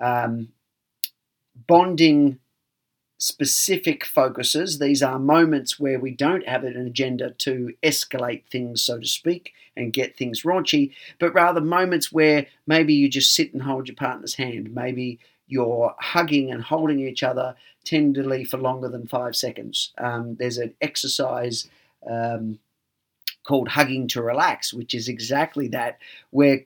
um, 0.01 0.49
bonding 1.67 2.39
specific 3.19 4.05
focuses. 4.05 4.79
These 4.79 5.03
are 5.03 5.19
moments 5.19 5.79
where 5.79 5.99
we 5.99 6.11
don't 6.11 6.47
have 6.47 6.65
an 6.65 6.77
agenda 6.77 7.31
to 7.31 7.73
escalate 7.83 8.45
things, 8.51 8.83
so 8.83 8.99
to 8.99 9.07
speak, 9.07 9.53
and 9.77 9.93
get 9.93 10.17
things 10.17 10.43
raunchy, 10.43 10.93
but 11.19 11.35
rather 11.35 11.61
moments 11.61 12.13
where 12.13 12.47
maybe 12.67 12.95
you 12.95 13.09
just 13.09 13.35
sit 13.35 13.53
and 13.53 13.63
hold 13.63 13.89
your 13.89 13.97
partner's 13.97 14.35
hand. 14.35 14.75
Maybe 14.75 15.19
you're 15.47 15.95
hugging 15.99 16.51
and 16.51 16.63
holding 16.63 17.01
each 17.01 17.23
other 17.23 17.55
tenderly 17.85 18.45
for 18.45 18.57
longer 18.57 18.89
than 18.89 19.07
five 19.07 19.37
seconds. 19.37 19.93
Um, 19.99 20.37
there's 20.37 20.59
an 20.59 20.75
exercise 20.81 21.69
um, 22.09 22.59
called 23.47 23.69
Hugging 23.69 24.09
to 24.09 24.23
Relax, 24.23 24.73
which 24.73 24.95
is 24.95 25.09
exactly 25.09 25.69
that, 25.69 25.99
where, 26.31 26.61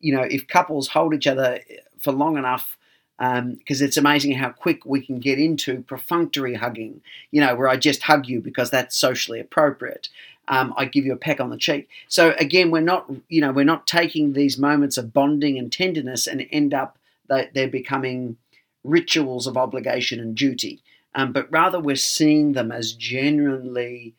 you 0.00 0.14
know, 0.14 0.22
if 0.22 0.46
couples 0.46 0.88
hold 0.88 1.14
each 1.14 1.26
other 1.26 1.60
for 1.98 2.12
long 2.12 2.36
enough, 2.36 2.76
because 3.18 3.82
um, 3.82 3.86
it's 3.86 3.96
amazing 3.96 4.32
how 4.32 4.50
quick 4.50 4.84
we 4.84 5.00
can 5.00 5.20
get 5.20 5.38
into 5.38 5.82
perfunctory 5.82 6.54
hugging, 6.54 7.02
you 7.30 7.40
know, 7.40 7.54
where 7.54 7.68
I 7.68 7.76
just 7.76 8.02
hug 8.02 8.26
you 8.26 8.40
because 8.40 8.70
that's 8.70 8.96
socially 8.96 9.38
appropriate. 9.38 10.08
Um, 10.48 10.74
I 10.76 10.86
give 10.86 11.04
you 11.04 11.12
a 11.12 11.16
peck 11.16 11.40
on 11.40 11.50
the 11.50 11.56
cheek. 11.56 11.88
So 12.08 12.34
again, 12.38 12.70
we're 12.70 12.80
not, 12.80 13.10
you 13.28 13.40
know, 13.40 13.52
we're 13.52 13.64
not 13.64 13.86
taking 13.86 14.32
these 14.32 14.58
moments 14.58 14.98
of 14.98 15.12
bonding 15.12 15.56
and 15.56 15.70
tenderness 15.70 16.26
and 16.26 16.46
end 16.50 16.74
up 16.74 16.98
that 17.28 17.54
they're 17.54 17.68
becoming 17.68 18.36
rituals 18.82 19.46
of 19.46 19.56
obligation 19.56 20.18
and 20.18 20.34
duty, 20.34 20.82
um, 21.14 21.32
but 21.32 21.50
rather 21.52 21.78
we're 21.78 21.94
seeing 21.94 22.52
them 22.52 22.72
as 22.72 22.92
genuinely 22.92 24.14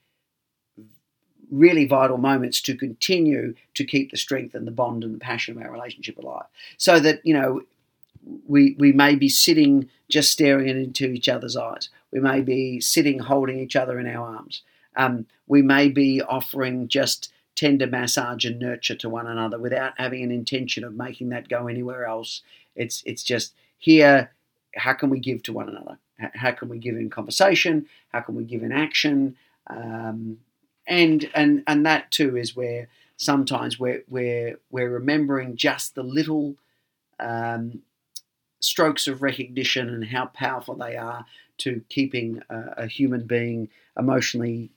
really 1.51 1.85
vital 1.85 2.17
moments 2.17 2.61
to 2.61 2.75
continue 2.75 3.53
to 3.75 3.83
keep 3.83 4.11
the 4.11 4.17
strength 4.17 4.55
and 4.55 4.65
the 4.65 4.71
bond 4.71 5.03
and 5.03 5.13
the 5.13 5.19
passion 5.19 5.55
of 5.55 5.63
our 5.63 5.71
relationship 5.71 6.17
alive. 6.17 6.45
So 6.77 6.99
that, 6.99 7.19
you 7.23 7.33
know, 7.33 7.61
we, 8.47 8.75
we 8.79 8.91
may 8.91 9.15
be 9.15 9.29
sitting 9.29 9.89
just 10.09 10.31
staring 10.31 10.67
into 10.69 11.05
each 11.07 11.27
other's 11.27 11.57
eyes. 11.57 11.89
We 12.11 12.19
may 12.19 12.41
be 12.41 12.79
sitting 12.79 13.19
holding 13.19 13.59
each 13.59 13.75
other 13.75 13.99
in 13.99 14.07
our 14.07 14.35
arms. 14.35 14.61
Um, 14.95 15.25
we 15.47 15.61
may 15.61 15.89
be 15.89 16.21
offering 16.21 16.87
just 16.87 17.31
tender 17.55 17.87
massage 17.87 18.45
and 18.45 18.59
nurture 18.59 18.95
to 18.95 19.09
one 19.09 19.27
another 19.27 19.59
without 19.59 19.93
having 19.97 20.23
an 20.23 20.31
intention 20.31 20.83
of 20.83 20.95
making 20.95 21.29
that 21.29 21.49
go 21.49 21.67
anywhere 21.67 22.05
else. 22.05 22.41
It's 22.75 23.03
it's 23.05 23.23
just 23.23 23.53
here. 23.77 24.31
How 24.75 24.93
can 24.93 25.09
we 25.09 25.19
give 25.19 25.43
to 25.43 25.53
one 25.53 25.69
another? 25.69 25.97
How 26.35 26.51
can 26.51 26.69
we 26.69 26.77
give 26.79 26.95
in 26.95 27.09
conversation? 27.09 27.87
How 28.11 28.21
can 28.21 28.35
we 28.35 28.43
give 28.43 28.63
in 28.63 28.71
action? 28.71 29.35
Um, 29.67 30.37
and 30.87 31.29
and 31.33 31.63
and 31.67 31.85
that 31.85 32.11
too 32.11 32.37
is 32.37 32.55
where 32.55 32.87
sometimes 33.17 33.79
we're 33.79 34.03
we're 34.09 34.59
we're 34.69 34.89
remembering 34.89 35.55
just 35.55 35.95
the 35.95 36.03
little 36.03 36.55
um, 37.19 37.81
strokes 38.63 39.07
of 39.07 39.21
recognition 39.21 39.89
and 39.89 40.05
how 40.05 40.27
powerful 40.27 40.75
they 40.75 40.95
are 40.95 41.25
to 41.59 41.81
keeping 41.89 42.41
a, 42.49 42.83
a 42.83 42.87
human 42.87 43.25
being 43.25 43.69
emotionally 43.97 44.71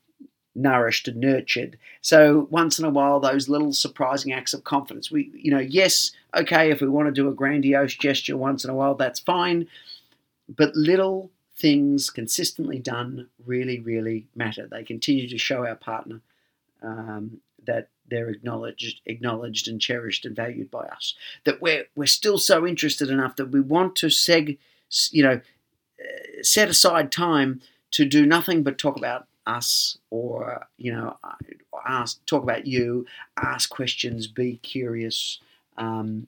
nourished 0.55 1.07
and 1.07 1.21
nurtured. 1.21 1.79
So 2.01 2.49
once 2.51 2.79
in 2.79 2.85
a 2.85 2.91
while, 2.91 3.21
those 3.21 3.49
little 3.49 3.73
surprising 3.73 4.33
acts 4.33 4.55
of 4.55 4.65
confidence. 4.65 5.11
We, 5.11 5.31
you 5.35 5.51
know, 5.51 5.61
yes, 5.61 6.13
okay, 6.35 6.71
if 6.71 6.81
we 6.81 6.89
want 6.89 7.07
to 7.07 7.13
do 7.13 7.29
a 7.29 7.35
grandiose 7.35 7.95
gesture 7.95 8.37
once 8.37 8.65
in 8.65 8.71
a 8.71 8.75
while, 8.75 8.95
that's 8.95 9.21
fine. 9.21 9.69
But 10.49 10.75
little 10.75 11.31
things 11.57 12.11
consistently 12.11 12.79
done 12.79 13.29
really, 13.45 13.81
really 13.81 14.27
matter. 14.35 14.67
They 14.67 14.85
continue 14.85 15.29
to 15.29 15.39
show 15.39 15.67
our 15.67 15.75
partner 15.75 16.21
um, 16.83 17.41
that 17.67 17.89
they're 18.09 18.31
acknowledged, 18.31 19.01
acknowledged 19.07 19.69
and 19.69 19.81
cherished 19.81 20.25
and 20.25 20.37
valued 20.37 20.71
by 20.71 20.85
us. 20.85 21.15
That 21.45 21.61
we're 21.61 21.87
we're 21.95 22.07
still 22.07 22.39
so 22.39 22.67
interested 22.67 23.11
enough 23.11 23.37
that 23.37 23.51
we 23.51 23.61
want 23.61 23.97
to 23.97 24.07
seg, 24.07 24.59
you 25.11 25.23
know, 25.23 25.41
uh, 26.01 26.43
set 26.43 26.69
aside 26.69 27.11
time 27.11 27.61
to 27.93 28.05
do 28.05 28.27
nothing 28.27 28.63
but 28.63 28.79
talk 28.79 28.97
about 28.97 29.27
us 29.47 29.97
or 30.11 30.67
you 30.77 30.93
know 30.93 31.17
ask 31.87 32.25
talk 32.27 32.43
about 32.43 32.67
you 32.67 33.07
ask 33.37 33.71
questions 33.71 34.27
be 34.27 34.57
curious 34.57 35.39
um, 35.79 36.27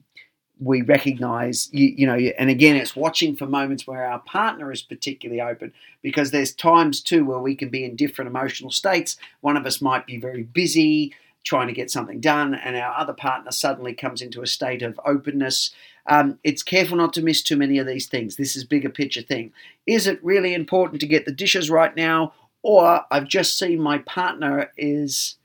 we 0.61 0.81
recognize 0.81 1.69
you, 1.71 1.93
you, 1.97 2.07
know 2.07 2.15
and 2.15 2.49
again 2.49 2.75
it's 2.75 2.95
watching 2.95 3.35
for 3.35 3.45
moments 3.45 3.85
where 3.85 4.05
our 4.05 4.19
partner 4.19 4.71
is 4.71 4.81
particularly 4.81 5.41
open 5.41 5.73
because 6.01 6.31
there's 6.31 6.53
times 6.53 7.01
too 7.01 7.25
where 7.25 7.39
we 7.39 7.55
can 7.55 7.69
be 7.69 7.83
in 7.83 7.95
different 7.95 8.29
emotional 8.29 8.71
states 8.71 9.17
one 9.41 9.57
of 9.57 9.65
us 9.65 9.81
might 9.81 10.05
be 10.05 10.17
very 10.17 10.43
busy 10.43 11.13
trying 11.43 11.67
to 11.67 11.73
get 11.73 11.91
something 11.91 12.19
done, 12.19 12.53
and 12.53 12.75
our 12.75 12.93
other 12.97 13.13
partner 13.13 13.51
suddenly 13.51 13.93
comes 13.93 14.21
into 14.21 14.41
a 14.41 14.47
state 14.47 14.81
of 14.81 14.99
openness. 15.05 15.71
Um, 16.05 16.39
it's 16.43 16.63
careful 16.63 16.97
not 16.97 17.13
to 17.13 17.21
miss 17.21 17.41
too 17.41 17.55
many 17.55 17.77
of 17.77 17.87
these 17.87 18.07
things. 18.07 18.35
This 18.35 18.55
is 18.55 18.63
bigger 18.63 18.89
picture 18.89 19.21
thing. 19.21 19.53
Is 19.85 20.07
it 20.07 20.23
really 20.23 20.53
important 20.53 21.01
to 21.01 21.07
get 21.07 21.25
the 21.25 21.31
dishes 21.31 21.69
right 21.69 21.95
now, 21.95 22.33
or 22.61 23.05
I've 23.09 23.27
just 23.27 23.57
seen 23.57 23.81
my 23.81 23.99
partner 23.99 24.71
is 24.77 25.35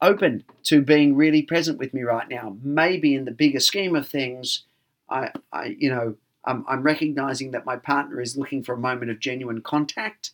open 0.00 0.44
to 0.64 0.80
being 0.80 1.16
really 1.16 1.42
present 1.42 1.78
with 1.78 1.92
me 1.92 2.02
right 2.02 2.28
now? 2.28 2.56
Maybe 2.62 3.14
in 3.14 3.24
the 3.24 3.32
bigger 3.32 3.60
scheme 3.60 3.96
of 3.96 4.06
things, 4.06 4.64
I, 5.08 5.32
I 5.52 5.76
you 5.78 5.90
know, 5.90 6.16
I'm, 6.44 6.64
I'm 6.68 6.82
recognizing 6.82 7.50
that 7.50 7.66
my 7.66 7.76
partner 7.76 8.20
is 8.20 8.36
looking 8.36 8.62
for 8.62 8.74
a 8.74 8.78
moment 8.78 9.10
of 9.10 9.18
genuine 9.18 9.60
contact. 9.60 10.30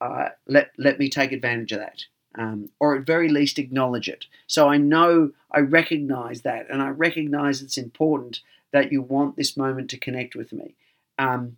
Uh, 0.00 0.30
let 0.46 0.70
let 0.78 0.98
me 0.98 1.08
take 1.08 1.32
advantage 1.32 1.72
of 1.72 1.80
that 1.80 2.04
um, 2.38 2.70
or 2.78 2.96
at 2.96 3.06
very 3.06 3.28
least 3.28 3.58
acknowledge 3.58 4.08
it. 4.08 4.26
So 4.46 4.68
I 4.68 4.76
know 4.76 5.32
I 5.50 5.60
recognize 5.60 6.42
that, 6.42 6.68
and 6.70 6.82
I 6.82 6.88
recognize 6.88 7.62
it's 7.62 7.78
important 7.78 8.40
that 8.72 8.92
you 8.92 9.02
want 9.02 9.36
this 9.36 9.56
moment 9.56 9.90
to 9.90 9.98
connect 9.98 10.34
with 10.34 10.52
me. 10.52 10.74
Um, 11.18 11.56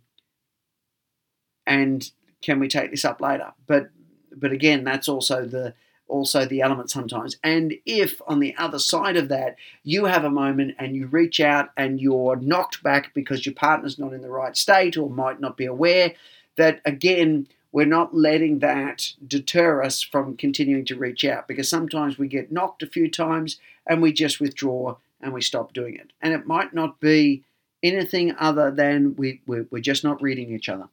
and 1.67 2.09
can 2.41 2.59
we 2.59 2.67
take 2.67 2.91
this 2.91 3.05
up 3.05 3.21
later? 3.21 3.53
But 3.67 3.89
but 4.35 4.51
again, 4.51 4.83
that's 4.83 5.09
also 5.09 5.45
the 5.45 5.73
also 6.07 6.45
the 6.45 6.61
element 6.61 6.89
sometimes. 6.89 7.37
And 7.43 7.73
if 7.85 8.21
on 8.27 8.39
the 8.39 8.55
other 8.57 8.79
side 8.79 9.15
of 9.15 9.29
that 9.29 9.55
you 9.83 10.05
have 10.05 10.25
a 10.25 10.29
moment 10.29 10.75
and 10.77 10.95
you 10.95 11.07
reach 11.07 11.39
out 11.39 11.69
and 11.77 12.01
you're 12.01 12.35
knocked 12.35 12.83
back 12.83 13.13
because 13.13 13.45
your 13.45 13.55
partner's 13.55 13.97
not 13.97 14.13
in 14.13 14.21
the 14.21 14.29
right 14.29 14.55
state 14.57 14.97
or 14.97 15.09
might 15.09 15.39
not 15.39 15.57
be 15.57 15.65
aware, 15.65 16.13
that 16.57 16.81
again 16.85 17.47
we're 17.71 17.85
not 17.85 18.13
letting 18.13 18.59
that 18.59 19.13
deter 19.25 19.81
us 19.81 20.01
from 20.01 20.35
continuing 20.35 20.85
to 20.85 20.95
reach 20.95 21.23
out 21.23 21.47
because 21.47 21.69
sometimes 21.69 22.17
we 22.17 22.27
get 22.27 22.51
knocked 22.51 22.83
a 22.83 22.87
few 22.87 23.09
times 23.09 23.59
and 23.87 24.01
we 24.01 24.11
just 24.11 24.39
withdraw 24.39 24.95
and 25.21 25.33
we 25.33 25.41
stop 25.41 25.73
doing 25.73 25.95
it. 25.95 26.11
And 26.21 26.33
it 26.33 26.47
might 26.47 26.73
not 26.73 26.99
be 26.99 27.43
anything 27.81 28.35
other 28.37 28.71
than 28.71 29.15
we, 29.15 29.41
we're, 29.47 29.67
we're 29.71 29.81
just 29.81 30.03
not 30.03 30.21
reading 30.21 30.53
each 30.53 30.69
other. 30.69 30.89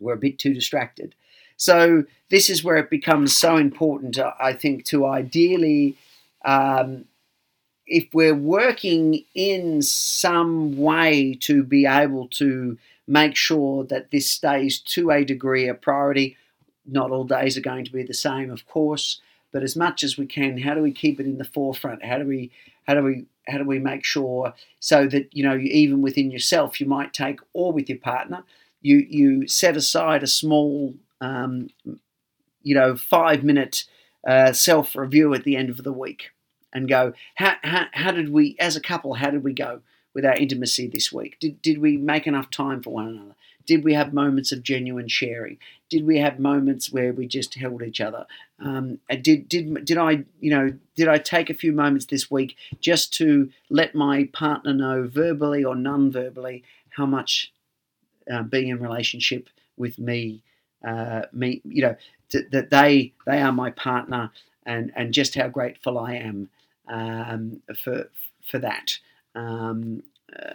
We're 0.00 0.14
a 0.14 0.18
bit 0.18 0.38
too 0.38 0.52
distracted. 0.52 1.14
So, 1.56 2.04
this 2.28 2.50
is 2.50 2.64
where 2.64 2.76
it 2.76 2.90
becomes 2.90 3.36
so 3.36 3.56
important, 3.56 4.18
I 4.18 4.54
think, 4.54 4.84
to 4.86 5.06
ideally, 5.06 5.96
um, 6.44 7.04
if 7.86 8.08
we're 8.12 8.34
working 8.34 9.24
in 9.34 9.82
some 9.82 10.76
way 10.76 11.34
to 11.42 11.62
be 11.62 11.86
able 11.86 12.26
to 12.28 12.78
make 13.12 13.36
sure 13.36 13.84
that 13.84 14.10
this 14.10 14.30
stays 14.30 14.80
to 14.80 15.10
a 15.10 15.24
degree 15.24 15.68
a 15.68 15.74
priority. 15.74 16.36
Not 16.86 17.10
all 17.10 17.24
days 17.24 17.56
are 17.56 17.62
going 17.62 17.84
to 17.84 17.92
be 17.92 18.02
the 18.02 18.14
same, 18.14 18.50
of 18.50 18.66
course, 18.66 19.20
but 19.52 19.62
as 19.62 19.76
much 19.76 20.02
as 20.02 20.16
we 20.16 20.26
can, 20.26 20.58
how 20.58 20.74
do 20.74 20.82
we 20.82 20.92
keep 20.92 21.20
it 21.20 21.26
in 21.26 21.38
the 21.38 21.44
forefront? 21.44 22.04
How 22.04 22.18
do 22.18 22.26
we 22.26 22.50
how 22.86 22.94
do 22.94 23.02
we 23.02 23.26
how 23.48 23.58
do 23.58 23.64
we 23.64 23.78
make 23.78 24.04
sure 24.04 24.54
so 24.80 25.06
that 25.06 25.28
you 25.32 25.42
know 25.42 25.56
even 25.56 26.02
within 26.02 26.30
yourself 26.30 26.80
you 26.80 26.86
might 26.86 27.12
take 27.12 27.40
or 27.52 27.72
with 27.72 27.88
your 27.88 27.98
partner 27.98 28.44
you 28.80 28.98
you 29.08 29.46
set 29.48 29.76
aside 29.76 30.22
a 30.22 30.26
small 30.26 30.94
um, 31.20 31.68
you 32.62 32.74
know 32.74 32.96
five 32.96 33.42
minute 33.42 33.84
uh, 34.26 34.52
self 34.52 34.94
review 34.94 35.34
at 35.34 35.44
the 35.44 35.56
end 35.56 35.70
of 35.70 35.82
the 35.82 35.92
week 35.92 36.30
and 36.72 36.88
go 36.88 37.12
how, 37.36 37.54
how, 37.62 37.86
how 37.92 38.10
did 38.10 38.30
we 38.30 38.56
as 38.58 38.76
a 38.76 38.80
couple 38.80 39.14
how 39.14 39.30
did 39.30 39.44
we 39.44 39.52
go 39.52 39.80
with 40.14 40.24
our 40.24 40.34
intimacy 40.34 40.86
this 40.86 41.12
week? 41.12 41.38
Did, 41.40 41.62
did 41.62 41.78
we 41.78 41.96
make 41.96 42.26
enough 42.26 42.50
time 42.50 42.82
for 42.82 42.90
one 42.90 43.08
another? 43.08 43.34
Did 43.66 43.84
we 43.84 43.94
have 43.94 44.12
moments 44.12 44.50
of 44.52 44.62
genuine 44.62 45.08
sharing? 45.08 45.58
Did 45.88 46.04
we 46.04 46.18
have 46.18 46.38
moments 46.38 46.92
where 46.92 47.12
we 47.12 47.26
just 47.26 47.54
held 47.54 47.82
each 47.82 48.00
other? 48.00 48.26
Um, 48.58 48.98
did 49.08 49.48
did 49.48 49.84
did 49.84 49.98
I 49.98 50.24
you 50.40 50.50
know 50.50 50.72
did 50.96 51.08
I 51.08 51.18
take 51.18 51.48
a 51.48 51.54
few 51.54 51.72
moments 51.72 52.06
this 52.06 52.30
week 52.30 52.56
just 52.80 53.12
to 53.14 53.50
let 53.70 53.94
my 53.94 54.28
partner 54.32 54.72
know 54.72 55.06
verbally 55.06 55.64
or 55.64 55.76
non-verbally 55.76 56.64
how 56.90 57.06
much 57.06 57.52
uh, 58.32 58.42
being 58.42 58.68
in 58.68 58.80
relationship 58.80 59.48
with 59.76 59.98
me 59.98 60.42
uh, 60.86 61.22
me 61.32 61.60
you 61.64 61.82
know 61.82 61.96
that 62.50 62.70
they 62.70 63.12
they 63.26 63.40
are 63.40 63.52
my 63.52 63.70
partner 63.70 64.30
and 64.64 64.92
and 64.96 65.14
just 65.14 65.34
how 65.34 65.48
grateful 65.48 65.98
I 65.98 66.14
am 66.14 66.48
um, 66.88 67.62
for 67.82 68.10
for 68.48 68.58
that. 68.58 68.98
Um, 69.34 70.02
uh, 70.34 70.52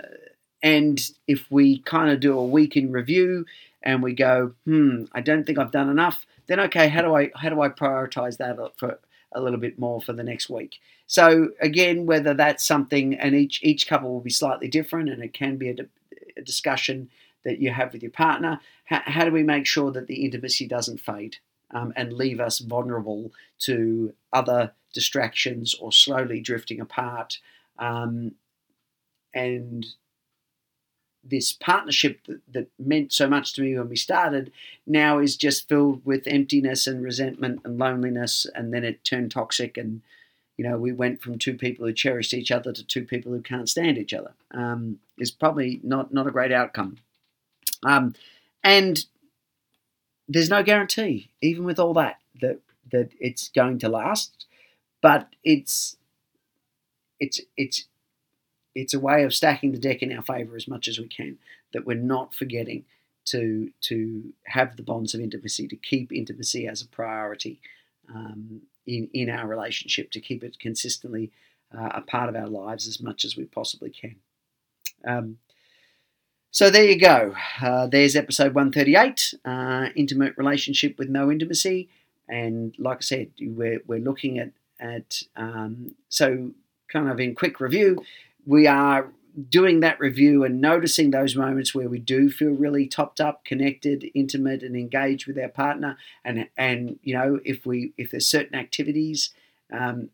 and 0.64 1.00
if 1.28 1.46
we 1.50 1.80
kind 1.80 2.10
of 2.12 2.20
do 2.20 2.38
a 2.38 2.46
week 2.46 2.76
in 2.76 2.92
review 2.92 3.46
and 3.84 4.02
we 4.02 4.14
go, 4.14 4.54
hmm, 4.66 5.06
I 5.14 5.22
don't 5.22 5.46
think 5.46 5.60
I've 5.60 5.72
done 5.72 5.90
enough, 5.90 6.26
then 6.48 6.60
okay, 6.62 6.88
how 6.88 7.02
do 7.02 7.16
I 7.16 7.32
how 7.36 7.50
do 7.50 7.62
I 7.62 7.70
prioritize 7.70 8.38
that 8.38 8.58
for 8.78 9.00
a 9.34 9.42
little 9.42 9.60
bit 9.60 9.78
more 9.78 10.02
for 10.02 10.14
the 10.14 10.24
next 10.24 10.50
week? 10.50 10.80
So 11.06 11.50
again, 11.62 12.06
whether 12.06 12.34
that's 12.34 12.66
something, 12.66 13.14
and 13.16 13.36
each 13.36 13.62
each 13.64 13.88
couple 13.88 14.12
will 14.12 14.22
be 14.22 14.30
slightly 14.30 14.68
different, 14.68 15.10
and 15.10 15.24
it 15.24 15.34
can 15.34 15.58
be 15.58 15.70
a, 15.70 15.76
a 16.38 16.42
discussion 16.42 17.10
that 17.44 17.60
you 17.60 17.72
have 17.72 17.94
with 17.94 18.02
your 18.02 18.12
partner. 18.12 18.60
How, 18.86 19.02
how, 19.06 19.26
do 19.26 19.32
we 19.32 19.44
make 19.44 19.66
sure 19.66 19.92
that 19.92 20.08
the 20.08 20.26
intimacy 20.26 20.68
doesn't 20.68 21.00
fade 21.00 21.38
um, 21.72 21.94
and 21.96 22.12
leave 22.12 22.40
us 22.40 22.60
vulnerable 22.60 23.32
to 23.60 24.14
other 24.34 24.74
distractions 24.94 25.76
or 25.76 25.92
slowly 25.92 26.42
drifting 26.42 26.82
apart? 26.82 27.40
Um, 27.80 28.34
and 29.34 29.86
this 31.24 31.52
partnership 31.52 32.20
that, 32.28 32.40
that, 32.52 32.68
meant 32.80 33.12
so 33.12 33.28
much 33.28 33.54
to 33.54 33.62
me 33.62 33.78
when 33.78 33.90
we 33.90 33.96
started 33.96 34.52
now 34.86 35.20
is 35.20 35.36
just 35.36 35.68
filled 35.68 36.06
with 36.06 36.28
emptiness 36.28 36.88
and 36.88 37.04
resentment 37.04 37.60
and 37.66 37.78
loneliness 37.78 38.46
and 38.56 38.74
then 38.74 38.84
it 38.84 39.04
turned 39.04 39.32
toxic 39.32 39.78
and 39.78 40.02
you 40.56 40.68
know 40.68 40.78
we 40.78 40.92
went 40.92 41.22
from 41.22 41.38
two 41.38 41.54
people 41.54 41.86
who 41.86 41.94
cherished 41.94 42.34
each 42.34 42.52
other 42.52 42.72
to 42.72 42.86
two 42.86 43.04
people 43.04 43.32
who 43.32 43.42
can't 43.42 43.70
stand 43.70 43.98
each 43.98 44.14
other 44.14 44.32
um, 44.52 45.00
is 45.20 45.32
probably 45.32 45.80
not 45.84 46.14
not 46.14 46.28
a 46.28 46.32
great 46.32 46.52
outcome. 46.52 46.98
Um, 47.84 48.16
and 48.64 49.06
there's 50.28 50.50
no 50.50 50.64
guarantee 50.64 51.30
even 51.42 51.64
with 51.64 51.80
all 51.80 51.94
that 51.94 52.20
that 52.42 52.60
that 52.92 53.12
it's 53.20 53.50
going 53.50 53.80
to 53.80 53.90
last 53.90 54.46
but 55.02 55.30
it's 55.44 55.98
it's 57.20 57.40
it's 57.56 57.86
it's 58.78 58.94
a 58.94 59.00
way 59.00 59.24
of 59.24 59.34
stacking 59.34 59.72
the 59.72 59.80
deck 59.80 60.02
in 60.02 60.16
our 60.16 60.22
favour 60.22 60.56
as 60.56 60.68
much 60.68 60.88
as 60.88 61.00
we 61.00 61.08
can. 61.08 61.38
That 61.74 61.86
we're 61.86 61.98
not 61.98 62.34
forgetting 62.34 62.86
to 63.26 63.72
to 63.82 64.34
have 64.46 64.78
the 64.78 64.84
bonds 64.84 65.14
of 65.14 65.22
intimacy, 65.22 65.68
to 65.68 65.76
keep 65.76 66.12
intimacy 66.12 66.68
as 66.68 66.82
a 66.82 66.88
priority 66.88 67.60
um, 68.14 68.62
in 68.86 69.10
in 69.14 69.30
our 69.30 69.48
relationship, 69.48 70.12
to 70.12 70.22
keep 70.22 70.44
it 70.44 70.60
consistently 70.60 71.32
uh, 71.78 71.90
a 71.96 72.02
part 72.02 72.30
of 72.30 72.36
our 72.36 72.48
lives 72.48 72.88
as 72.88 73.02
much 73.02 73.26
as 73.26 73.36
we 73.36 73.46
possibly 73.46 73.90
can. 73.90 74.16
Um, 75.06 75.38
so 76.52 76.70
there 76.70 76.86
you 76.86 76.98
go. 76.98 77.36
Uh, 77.62 77.88
there's 77.88 78.16
episode 78.16 78.54
138, 78.54 79.34
uh, 79.44 79.90
intimate 79.96 80.38
relationship 80.38 80.98
with 80.98 81.10
no 81.10 81.30
intimacy, 81.30 81.90
and 82.30 82.74
like 82.78 82.98
I 82.98 83.02
said, 83.02 83.32
we're 83.42 83.82
we're 83.88 84.00
looking 84.00 84.40
at 84.40 84.52
at 84.80 85.24
um, 85.36 85.96
so 86.10 86.52
kind 86.88 87.10
of 87.10 87.20
in 87.20 87.36
quick 87.36 87.60
review 87.60 88.02
we 88.48 88.66
are 88.66 89.12
doing 89.50 89.82
that 89.82 90.00
review 90.00 90.44
and 90.44 90.60
noticing 90.60 91.12
those 91.12 91.36
moments 91.36 91.76
where 91.76 91.90
we 91.90 92.00
do 92.00 92.32
feel 92.32 92.52
really 92.52 92.88
topped 92.88 93.22
up, 93.22 93.46
connected, 93.46 94.10
intimate, 94.16 94.64
and 94.64 94.76
engaged 94.76 95.28
with 95.28 95.38
our 95.38 95.50
partner. 95.50 95.98
And 96.26 96.48
and 96.58 96.98
you 97.04 97.14
know, 97.14 97.40
if 97.46 97.66
we 97.66 97.94
if 97.98 98.10
there's 98.10 98.26
certain 98.26 98.56
activities, 98.56 99.32
um, 99.72 100.10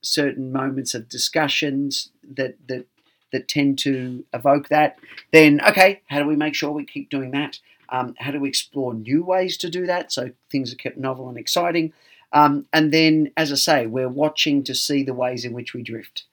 certain 0.00 0.52
moments 0.52 0.94
of 0.94 1.08
discussions 1.08 2.10
that 2.36 2.56
that 2.68 2.86
that 3.32 3.48
tend 3.48 3.78
to 3.80 4.24
evoke 4.32 4.68
that, 4.68 4.98
then 5.32 5.60
okay, 5.66 6.02
how 6.08 6.20
do 6.20 6.26
we 6.26 6.36
make 6.36 6.54
sure 6.54 6.70
we 6.70 6.84
keep 6.84 7.10
doing 7.10 7.32
that? 7.32 7.58
Um, 7.88 8.14
how 8.18 8.30
do 8.30 8.38
we 8.40 8.50
explore 8.50 8.92
new 8.92 9.24
ways 9.24 9.56
to 9.56 9.70
do 9.70 9.86
that 9.86 10.12
so 10.12 10.30
things 10.50 10.72
are 10.72 10.76
kept 10.76 10.98
novel 10.98 11.28
and 11.28 11.38
exciting? 11.38 11.94
Um, 12.34 12.66
and 12.74 12.92
then, 12.92 13.32
as 13.38 13.50
I 13.50 13.54
say, 13.54 13.86
we're 13.86 14.10
watching 14.10 14.62
to 14.64 14.74
see 14.74 15.02
the 15.02 15.14
ways 15.14 15.46
in 15.46 15.54
which 15.54 15.72
we 15.72 15.82
drift. 15.82 16.24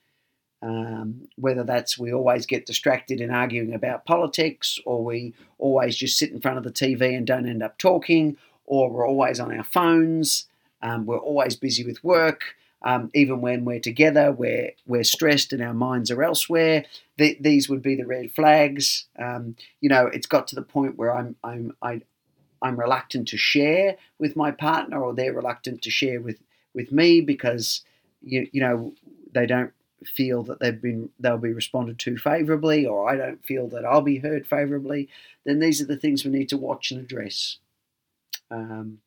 Um, 0.62 1.28
whether 1.36 1.64
that's 1.64 1.98
we 1.98 2.12
always 2.12 2.46
get 2.46 2.66
distracted 2.66 3.20
in 3.20 3.30
arguing 3.30 3.74
about 3.74 4.06
politics, 4.06 4.78
or 4.84 5.04
we 5.04 5.34
always 5.58 5.96
just 5.96 6.18
sit 6.18 6.30
in 6.30 6.40
front 6.40 6.58
of 6.58 6.64
the 6.64 6.72
TV 6.72 7.16
and 7.16 7.26
don't 7.26 7.48
end 7.48 7.62
up 7.62 7.78
talking, 7.78 8.36
or 8.64 8.90
we're 8.90 9.06
always 9.06 9.38
on 9.38 9.56
our 9.56 9.64
phones, 9.64 10.46
um, 10.82 11.06
we're 11.06 11.18
always 11.18 11.56
busy 11.56 11.84
with 11.84 12.02
work. 12.02 12.56
Um, 12.82 13.10
even 13.14 13.40
when 13.40 13.64
we're 13.64 13.80
together, 13.80 14.30
we're, 14.30 14.70
we're 14.86 15.02
stressed 15.02 15.52
and 15.52 15.62
our 15.62 15.74
minds 15.74 16.10
are 16.10 16.22
elsewhere. 16.22 16.84
Th- 17.18 17.38
these 17.40 17.68
would 17.68 17.82
be 17.82 17.96
the 17.96 18.06
red 18.06 18.32
flags. 18.32 19.06
Um, 19.18 19.56
you 19.80 19.88
know, 19.88 20.06
it's 20.06 20.26
got 20.26 20.46
to 20.48 20.54
the 20.54 20.62
point 20.62 20.96
where 20.96 21.14
I'm, 21.14 21.36
I'm, 21.42 21.72
I, 21.82 22.02
I'm 22.62 22.78
reluctant 22.78 23.28
to 23.28 23.36
share 23.36 23.96
with 24.18 24.36
my 24.36 24.50
partner, 24.50 25.02
or 25.02 25.14
they're 25.14 25.32
reluctant 25.32 25.82
to 25.82 25.90
share 25.90 26.20
with, 26.20 26.38
with 26.74 26.92
me 26.92 27.20
because 27.20 27.82
you, 28.22 28.48
you 28.52 28.60
know 28.60 28.94
they 29.32 29.46
don't 29.46 29.72
feel 30.04 30.42
that 30.44 30.60
they've 30.60 30.80
been 30.80 31.10
they'll 31.18 31.38
be 31.38 31.52
responded 31.52 31.98
to 32.00 32.16
favourably, 32.16 32.86
or 32.86 33.08
I 33.08 33.16
don't 33.16 33.44
feel 33.44 33.68
that 33.68 33.84
I'll 33.84 34.02
be 34.02 34.18
heard 34.18 34.46
favourably, 34.46 35.08
then 35.44 35.58
these 35.58 35.80
are 35.80 35.86
the 35.86 35.96
things 35.96 36.24
we 36.24 36.30
need 36.30 36.48
to 36.50 36.56
watch 36.56 36.90
and 36.90 37.00
address. 37.00 37.58
Um, 38.50 38.98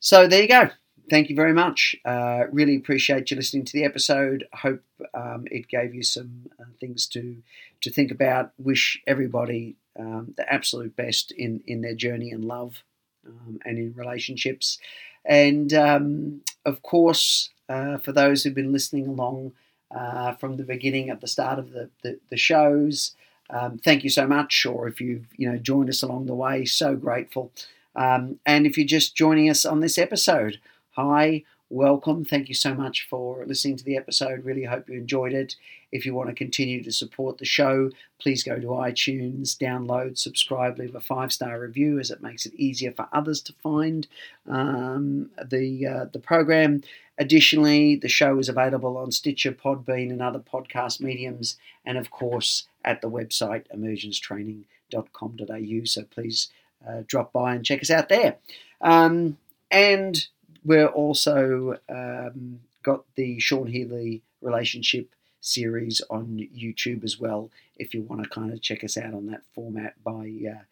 so 0.00 0.26
there 0.26 0.42
you 0.42 0.48
go. 0.48 0.70
thank 1.10 1.28
you 1.30 1.36
very 1.36 1.52
much. 1.52 1.96
Uh, 2.04 2.44
really 2.50 2.76
appreciate 2.76 3.30
you 3.30 3.36
listening 3.36 3.64
to 3.64 3.72
the 3.72 3.84
episode. 3.84 4.46
Hope 4.52 4.82
um, 5.14 5.46
it 5.50 5.68
gave 5.68 5.94
you 5.94 6.02
some 6.02 6.50
uh, 6.60 6.64
things 6.80 7.06
to 7.08 7.36
to 7.82 7.90
think 7.90 8.10
about. 8.10 8.52
Wish 8.58 9.00
everybody 9.06 9.76
um, 9.98 10.34
the 10.36 10.52
absolute 10.52 10.94
best 10.96 11.32
in 11.32 11.62
in 11.66 11.80
their 11.80 11.94
journey 11.94 12.30
in 12.30 12.42
love 12.42 12.82
um, 13.26 13.58
and 13.64 13.78
in 13.78 13.94
relationships. 13.94 14.78
And 15.24 15.72
um, 15.74 16.42
of 16.64 16.82
course, 16.82 17.50
uh, 17.68 17.98
for 17.98 18.12
those 18.12 18.42
who've 18.42 18.54
been 18.54 18.72
listening 18.72 19.06
along 19.06 19.52
uh, 19.94 20.32
from 20.34 20.56
the 20.56 20.64
beginning 20.64 21.10
at 21.10 21.20
the 21.20 21.26
start 21.26 21.58
of 21.58 21.72
the 21.72 21.90
the, 22.02 22.18
the 22.30 22.36
shows. 22.36 23.14
Um, 23.48 23.78
thank 23.78 24.02
you 24.02 24.10
so 24.10 24.26
much, 24.26 24.66
or 24.66 24.88
if 24.88 25.00
you've 25.00 25.26
you 25.36 25.50
know 25.50 25.58
joined 25.58 25.88
us 25.88 26.02
along 26.02 26.26
the 26.26 26.34
way, 26.34 26.64
so 26.64 26.96
grateful. 26.96 27.52
Um, 27.94 28.40
and 28.44 28.66
if 28.66 28.76
you're 28.76 28.86
just 28.86 29.16
joining 29.16 29.48
us 29.48 29.64
on 29.64 29.80
this 29.80 29.96
episode, 29.98 30.60
hi, 30.90 31.44
welcome. 31.70 32.24
Thank 32.24 32.48
you 32.48 32.54
so 32.54 32.74
much 32.74 33.06
for 33.08 33.44
listening 33.46 33.76
to 33.78 33.84
the 33.84 33.96
episode. 33.96 34.44
Really 34.44 34.64
hope 34.64 34.88
you 34.88 34.98
enjoyed 34.98 35.32
it. 35.32 35.56
If 35.92 36.04
you 36.04 36.14
want 36.14 36.28
to 36.28 36.34
continue 36.34 36.82
to 36.82 36.92
support 36.92 37.38
the 37.38 37.44
show, 37.44 37.90
please 38.18 38.42
go 38.42 38.58
to 38.58 38.66
iTunes, 38.66 39.56
download, 39.56 40.18
subscribe, 40.18 40.78
leave 40.78 40.94
a 40.94 41.00
five 41.00 41.32
star 41.32 41.60
review, 41.60 41.98
as 41.98 42.10
it 42.10 42.22
makes 42.22 42.44
it 42.44 42.54
easier 42.54 42.92
for 42.92 43.08
others 43.12 43.40
to 43.42 43.52
find 43.62 44.06
um, 44.48 45.30
the 45.42 45.86
uh, 45.86 46.04
the 46.12 46.18
program. 46.18 46.82
Additionally, 47.18 47.96
the 47.96 48.08
show 48.08 48.38
is 48.38 48.48
available 48.48 48.96
on 48.96 49.10
Stitcher, 49.10 49.52
Podbean, 49.52 50.10
and 50.10 50.20
other 50.20 50.38
podcast 50.38 51.00
mediums, 51.00 51.56
and 51.84 51.98
of 51.98 52.10
course 52.10 52.68
at 52.84 53.00
the 53.00 53.10
website 53.10 53.64
emergencetraining.com.au. 53.74 55.84
So 55.84 56.02
please 56.04 56.48
uh, 56.86 57.02
drop 57.06 57.32
by 57.32 57.54
and 57.54 57.64
check 57.64 57.80
us 57.80 57.90
out 57.90 58.08
there. 58.08 58.36
Um, 58.80 59.38
and 59.70 60.26
we're 60.64 60.86
also 60.86 61.78
um, 61.88 62.60
got 62.82 63.04
the 63.14 63.38
Sean 63.40 63.66
Healy 63.66 64.22
relationship 64.40 65.08
series 65.40 66.02
on 66.10 66.48
YouTube 66.56 67.04
as 67.04 67.18
well. 67.18 67.50
If 67.76 67.94
you 67.94 68.02
want 68.02 68.22
to 68.22 68.28
kind 68.28 68.52
of 68.52 68.60
check 68.60 68.84
us 68.84 68.96
out 68.96 69.14
on 69.14 69.26
that 69.26 69.42
format, 69.54 69.94
by 70.02 70.32
uh, 70.50 70.62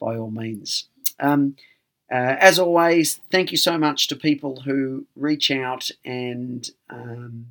by 0.00 0.16
all 0.16 0.30
means. 0.30 0.88
Um, 1.20 1.56
uh, 2.14 2.36
as 2.38 2.60
always, 2.60 3.20
thank 3.32 3.50
you 3.50 3.58
so 3.58 3.76
much 3.76 4.06
to 4.06 4.14
people 4.14 4.60
who 4.60 5.04
reach 5.16 5.50
out 5.50 5.90
and 6.04 6.70
um, 6.88 7.46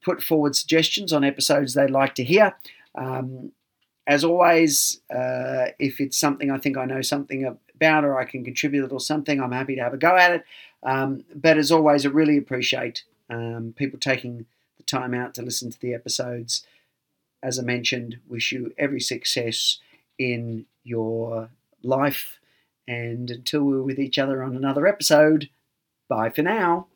put 0.00 0.22
forward 0.22 0.56
suggestions 0.56 1.12
on 1.12 1.22
episodes 1.22 1.74
they'd 1.74 1.90
like 1.90 2.14
to 2.14 2.24
hear. 2.24 2.56
Um, 2.94 3.52
as 4.06 4.24
always, 4.24 5.02
uh, 5.10 5.66
if 5.78 6.00
it's 6.00 6.16
something 6.16 6.50
I 6.50 6.56
think 6.56 6.78
I 6.78 6.86
know 6.86 7.02
something 7.02 7.58
about 7.74 8.06
or 8.06 8.18
I 8.18 8.24
can 8.24 8.42
contribute 8.42 8.84
little 8.84 9.00
something, 9.00 9.38
I'm 9.38 9.52
happy 9.52 9.74
to 9.74 9.82
have 9.82 9.92
a 9.92 9.98
go 9.98 10.16
at 10.16 10.36
it. 10.36 10.44
Um, 10.82 11.24
but 11.34 11.58
as 11.58 11.70
always, 11.70 12.06
I 12.06 12.08
really 12.08 12.38
appreciate 12.38 13.04
um, 13.28 13.74
people 13.76 13.98
taking 13.98 14.46
the 14.78 14.84
time 14.84 15.12
out 15.12 15.34
to 15.34 15.42
listen 15.42 15.70
to 15.70 15.78
the 15.78 15.92
episodes. 15.92 16.66
As 17.42 17.58
I 17.58 17.62
mentioned, 17.64 18.20
wish 18.26 18.50
you 18.50 18.72
every 18.78 19.00
success 19.00 19.76
in 20.18 20.64
your 20.84 21.50
life. 21.82 22.38
And 22.88 23.30
until 23.30 23.62
we're 23.64 23.82
with 23.82 23.98
each 23.98 24.18
other 24.18 24.42
on 24.42 24.56
another 24.56 24.86
episode, 24.86 25.50
bye 26.08 26.30
for 26.30 26.42
now. 26.42 26.88